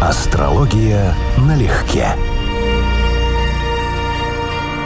Астрология 0.00 1.12
налегке. 1.38 2.06